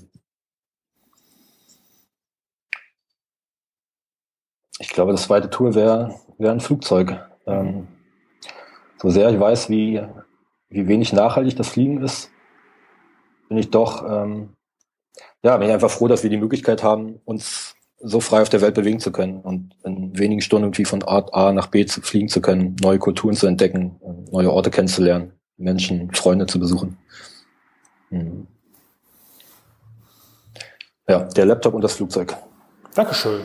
ich 4.79 4.89
glaube, 4.89 5.13
das 5.13 5.25
zweite 5.25 5.51
Tour 5.51 5.75
wäre 5.75 6.15
wär 6.39 6.53
ein 6.53 6.61
Flugzeug. 6.61 7.19
Ähm 7.47 7.89
so 9.01 9.11
sehr 9.11 9.31
ich 9.31 9.39
weiß, 9.39 9.71
wie, 9.71 10.03
wie 10.69 10.89
wenig 10.89 11.13
nachhaltig 11.13 11.57
das 11.57 11.69
Fliegen 11.69 12.03
ist, 12.03 12.31
bin 13.49 13.59
ich 13.59 13.71
doch, 13.71 14.05
ähm, 14.09 14.55
ja, 15.43 15.57
bin 15.57 15.69
ich 15.69 15.75
einfach 15.75 15.91
froh, 15.91 16.09
dass 16.09 16.23
wir 16.23 16.31
die 16.31 16.39
Möglichkeit 16.39 16.83
haben, 16.83 17.21
uns 17.25 17.77
so 17.99 18.21
frei 18.21 18.43
auf 18.43 18.49
der 18.49 18.61
Welt 18.61 18.75
bewegen 18.75 19.01
zu 19.01 19.13
können 19.13 19.41
und 19.41 19.77
in 19.85 20.19
wenigen 20.19 20.41
Stunden 20.41 20.65
irgendwie 20.65 20.85
von 20.85 21.03
Ort 21.03 21.33
A 21.35 21.53
nach 21.53 21.69
B 21.69 21.87
zu 21.87 22.03
fliegen 22.03 22.29
zu 22.29 22.41
können, 22.41 22.77
neue 22.83 22.99
Kulturen 22.99 23.35
zu 23.35 23.47
entdecken, 23.47 24.01
neue 24.31 24.53
Orte 24.53 24.71
kennenzulernen, 24.71 25.33
Menschen, 25.59 26.13
Freunde 26.13 26.47
zu 26.47 26.59
besuchen. 26.59 26.97
Mhm. 28.11 28.47
Ja, 31.09 31.21
der 31.21 31.47
Laptop 31.47 31.75
und 31.75 31.83
das 31.83 31.95
Flugzeug. 31.95 32.37
Dankeschön. 32.95 33.43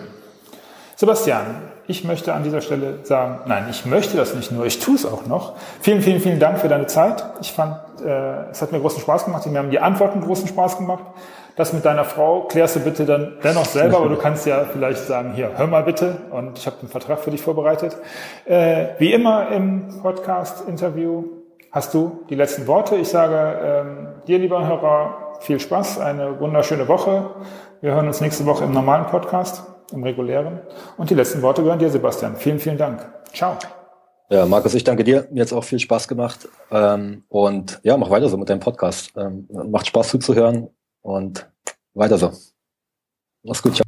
Sebastian, 0.96 1.62
ich 1.88 2.04
möchte 2.04 2.34
an 2.34 2.44
dieser 2.44 2.62
Stelle 2.62 3.00
sagen, 3.04 3.42
nein, 3.48 3.68
ich 3.70 3.86
möchte 3.86 4.18
das 4.18 4.34
nicht 4.36 4.52
nur, 4.52 4.66
ich 4.66 4.80
tue 4.80 4.96
es 4.96 5.06
auch 5.06 5.26
noch. 5.26 5.56
Vielen, 5.82 6.02
vielen, 6.02 6.22
vielen 6.22 6.40
Dank 6.40 6.60
für 6.60 6.70
deine 6.70 6.88
Zeit. 6.88 7.24
Ich 7.42 7.52
fand, 7.52 7.76
äh, 8.04 8.50
es 8.52 8.62
hat 8.62 8.72
mir 8.72 8.80
großen 8.80 9.02
Spaß 9.02 9.26
gemacht. 9.26 9.46
Mir 9.46 9.60
haben 9.60 9.72
die 9.72 9.80
Antworten 9.80 10.22
großen 10.22 10.48
Spaß 10.48 10.78
gemacht. 10.78 11.04
Das 11.56 11.74
mit 11.74 11.84
deiner 11.84 12.06
Frau 12.06 12.44
klärst 12.44 12.78
du 12.78 12.80
bitte 12.80 13.06
dann 13.06 13.34
dennoch 13.44 13.66
selber, 13.66 13.98
aber 13.98 14.10
du 14.10 14.16
kannst 14.16 14.46
ja 14.46 14.64
vielleicht 14.72 15.06
sagen, 15.06 15.34
hier, 15.34 15.52
hör 15.58 15.68
mal 15.68 15.84
bitte 15.84 16.18
und 16.32 16.58
ich 16.58 16.66
habe 16.66 16.78
einen 16.80 16.90
Vertrag 16.90 17.20
für 17.20 17.32
dich 17.32 17.42
vorbereitet. 17.42 17.98
Äh, 18.46 18.90
wie 19.00 19.12
immer 19.12 19.50
im 19.50 20.02
Podcast-Interview 20.02 21.41
hast 21.72 21.94
du 21.94 22.26
die 22.30 22.36
letzten 22.36 22.68
Worte. 22.68 22.96
Ich 22.98 23.08
sage 23.08 23.60
ähm, 23.64 24.08
dir, 24.28 24.40
lieber 24.40 24.66
Hörer, 24.68 25.40
viel 25.40 25.60
Spaß, 25.60 26.00
eine 26.00 26.40
wunderschöne 26.40 26.88
Woche. 26.88 27.32
Wir 27.82 27.94
hören 27.94 28.08
uns 28.08 28.22
nächste 28.22 28.46
Woche 28.46 28.66
im 28.66 28.74
normalen 28.74 29.08
Podcast, 29.08 29.64
im 29.92 30.04
regulären. 30.04 30.60
Und 30.98 31.10
die 31.10 31.16
letzten 31.16 31.42
Worte 31.42 31.64
gehören 31.64 31.80
dir, 31.80 31.90
Sebastian. 31.90 32.36
Vielen, 32.36 32.60
vielen 32.60 32.78
Dank. 32.78 33.10
Ciao. 33.34 33.58
Ja, 34.30 34.46
Markus, 34.46 34.74
ich 34.76 34.84
danke 34.84 35.04
dir. 35.04 35.28
Mir 35.32 35.42
hat 35.42 35.48
es 35.48 35.54
auch 35.54 35.64
viel 35.64 35.80
Spaß 35.80 36.08
gemacht. 36.08 36.48
Ähm, 36.70 37.24
und 37.28 37.80
ja, 37.84 37.98
mach 37.98 38.10
weiter 38.10 38.30
so 38.30 38.38
mit 38.38 38.50
deinem 38.50 38.62
Podcast. 38.62 39.12
Ähm, 39.18 39.48
macht 39.50 39.88
Spaß 39.88 40.10
zuzuhören 40.10 40.70
und 41.02 41.50
weiter 41.94 42.18
so. 42.18 42.32
Mach's 43.44 43.62
gut. 43.62 43.76
Ciao. 43.76 43.86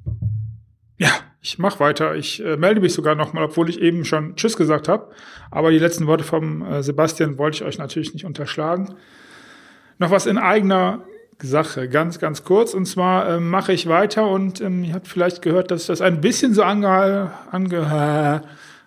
Ja, 0.98 1.12
ich 1.44 1.60
mache 1.60 1.82
weiter. 1.82 2.16
Ich 2.16 2.44
äh, 2.44 2.56
melde 2.56 2.80
mich 2.80 2.94
sogar 2.94 3.16
nochmal, 3.16 3.44
obwohl 3.44 3.70
ich 3.70 3.82
eben 3.82 4.06
schon 4.06 4.38
Tschüss 4.38 4.56
gesagt 4.56 4.88
habe. 4.88 5.12
Aber 5.52 5.72
die 5.72 5.78
letzten 5.78 6.08
Worte 6.08 6.24
vom 6.24 6.66
äh, 6.66 6.82
Sebastian 6.82 7.38
wollte 7.38 7.58
ich 7.58 7.64
euch 7.64 7.78
natürlich 7.78 8.14
nicht 8.14 8.26
unterschlagen. 8.26 8.96
Noch 10.00 10.10
was 10.10 10.26
in 10.26 10.38
eigener 10.38 11.04
Sache, 11.42 11.90
ganz, 11.90 12.20
ganz 12.20 12.46
kurz. 12.46 12.74
Und 12.74 12.86
zwar 12.86 13.28
äh, 13.28 13.40
mache 13.42 13.74
ich 13.74 13.88
weiter 13.88 14.30
und 14.30 14.62
ähm, 14.62 14.86
ihr 14.86 14.94
habt 14.94 15.10
vielleicht 15.10 15.42
gehört, 15.42 15.70
dass 15.70 15.88
das 15.88 16.00
ein 16.00 16.22
bisschen 16.22 16.54
so 16.54 16.64
ange 16.64 17.32
ange 17.52 18.42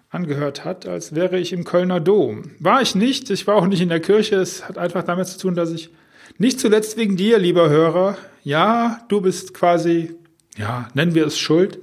angehört 0.08 0.64
hat, 0.64 0.86
als 0.86 1.14
wäre 1.14 1.38
ich 1.38 1.52
im 1.52 1.64
Kölner 1.64 2.00
Dom. 2.00 2.52
War 2.58 2.80
ich 2.80 2.94
nicht, 2.94 3.28
ich 3.28 3.46
war 3.46 3.56
auch 3.56 3.66
nicht 3.66 3.82
in 3.82 3.90
der 3.90 4.00
Kirche. 4.00 4.36
Es 4.36 4.66
hat 4.66 4.78
einfach 4.78 5.02
damit 5.02 5.26
zu 5.26 5.38
tun, 5.38 5.54
dass 5.54 5.72
ich 5.72 5.90
nicht 6.38 6.58
zuletzt 6.58 6.96
wegen 6.96 7.18
dir, 7.18 7.38
lieber 7.38 7.68
Hörer, 7.68 8.16
ja, 8.44 9.00
du 9.08 9.20
bist 9.20 9.52
quasi, 9.52 10.14
ja, 10.56 10.88
nennen 10.94 11.14
wir 11.14 11.26
es 11.26 11.38
Schuld, 11.38 11.80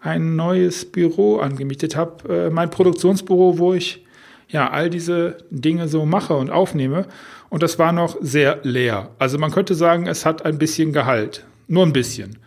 ein 0.00 0.36
neues 0.36 0.84
Büro 0.84 1.38
angemietet 1.38 1.96
habe, 1.96 2.46
äh, 2.46 2.50
mein 2.50 2.70
Produktionsbüro, 2.70 3.58
wo 3.58 3.74
ich 3.74 4.04
ja 4.48 4.70
all 4.70 4.90
diese 4.90 5.38
Dinge 5.50 5.88
so 5.88 6.06
mache 6.06 6.34
und 6.34 6.50
aufnehme. 6.50 7.06
Und 7.50 7.62
das 7.62 7.78
war 7.78 7.92
noch 7.92 8.16
sehr 8.20 8.60
leer. 8.62 9.10
Also 9.18 9.38
man 9.38 9.50
könnte 9.50 9.74
sagen, 9.74 10.06
es 10.06 10.24
hat 10.24 10.44
ein 10.44 10.58
bisschen 10.58 10.92
Gehalt. 10.92 11.44
Nur 11.66 11.84
ein 11.84 11.92
bisschen. 11.92 12.38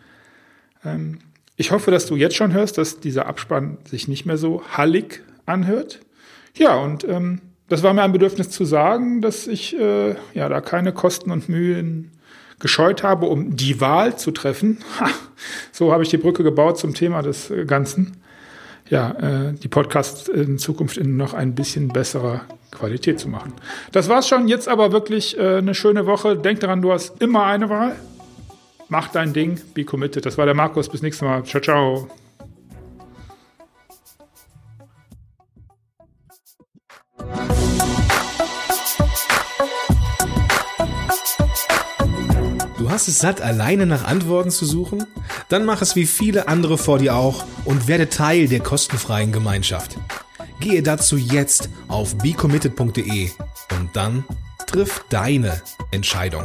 Ähm, 0.85 1.19
Ich 1.57 1.71
hoffe, 1.71 1.91
dass 1.91 2.07
du 2.07 2.15
jetzt 2.15 2.35
schon 2.35 2.53
hörst, 2.53 2.77
dass 2.77 2.99
dieser 2.99 3.27
Abspann 3.27 3.77
sich 3.85 4.07
nicht 4.07 4.25
mehr 4.25 4.37
so 4.37 4.63
hallig 4.71 5.21
anhört. 5.45 5.99
Ja, 6.55 6.75
und 6.75 7.03
ähm, 7.07 7.41
das 7.67 7.83
war 7.83 7.93
mir 7.93 8.01
ein 8.01 8.11
Bedürfnis 8.11 8.49
zu 8.49 8.65
sagen, 8.65 9.21
dass 9.21 9.45
ich 9.47 9.77
äh, 9.79 10.15
ja 10.33 10.49
da 10.49 10.59
keine 10.61 10.91
Kosten 10.91 11.29
und 11.29 11.49
Mühen 11.49 12.11
gescheut 12.61 13.03
habe, 13.03 13.25
um 13.25 13.55
die 13.55 13.81
Wahl 13.81 14.17
zu 14.17 14.31
treffen. 14.31 14.77
Ha, 14.99 15.09
so 15.71 15.91
habe 15.91 16.03
ich 16.03 16.09
die 16.09 16.17
Brücke 16.17 16.43
gebaut 16.43 16.77
zum 16.77 16.93
Thema 16.93 17.21
des 17.21 17.49
äh, 17.49 17.65
Ganzen. 17.65 18.17
Ja, 18.89 19.11
äh, 19.11 19.53
die 19.53 19.67
Podcasts 19.67 20.27
in 20.27 20.57
Zukunft 20.57 20.97
in 20.97 21.17
noch 21.17 21.33
ein 21.33 21.55
bisschen 21.55 21.87
besserer 21.87 22.41
Qualität 22.71 23.19
zu 23.19 23.29
machen. 23.29 23.53
Das 23.91 24.09
war's 24.09 24.27
schon. 24.27 24.47
Jetzt 24.47 24.67
aber 24.67 24.91
wirklich 24.91 25.37
äh, 25.37 25.57
eine 25.57 25.75
schöne 25.75 26.05
Woche. 26.05 26.37
Denk 26.37 26.59
daran, 26.59 26.81
du 26.81 26.91
hast 26.91 27.21
immer 27.21 27.45
eine 27.45 27.69
Wahl. 27.69 27.95
Mach 28.89 29.07
dein 29.07 29.31
Ding. 29.31 29.59
Be 29.73 29.85
committed. 29.85 30.25
Das 30.25 30.37
war 30.37 30.45
der 30.45 30.55
Markus. 30.55 30.89
Bis 30.89 31.01
nächstes 31.01 31.25
Mal. 31.25 31.43
Ciao, 31.43 31.61
ciao. 31.61 32.20
Hast 43.01 43.07
es 43.07 43.17
satt, 43.17 43.41
alleine 43.41 43.87
nach 43.87 44.03
Antworten 44.03 44.51
zu 44.51 44.63
suchen? 44.63 45.07
Dann 45.49 45.65
mach 45.65 45.81
es 45.81 45.95
wie 45.95 46.05
viele 46.05 46.47
andere 46.47 46.77
vor 46.77 46.99
dir 46.99 47.15
auch 47.15 47.45
und 47.65 47.87
werde 47.87 48.09
Teil 48.09 48.47
der 48.47 48.59
kostenfreien 48.59 49.31
Gemeinschaft. 49.31 49.97
Gehe 50.59 50.83
dazu 50.83 51.17
jetzt 51.17 51.69
auf 51.87 52.15
becommitted.de 52.19 53.31
und 53.79 53.89
dann 53.93 54.23
triff 54.67 55.03
deine 55.09 55.63
Entscheidung. 55.89 56.43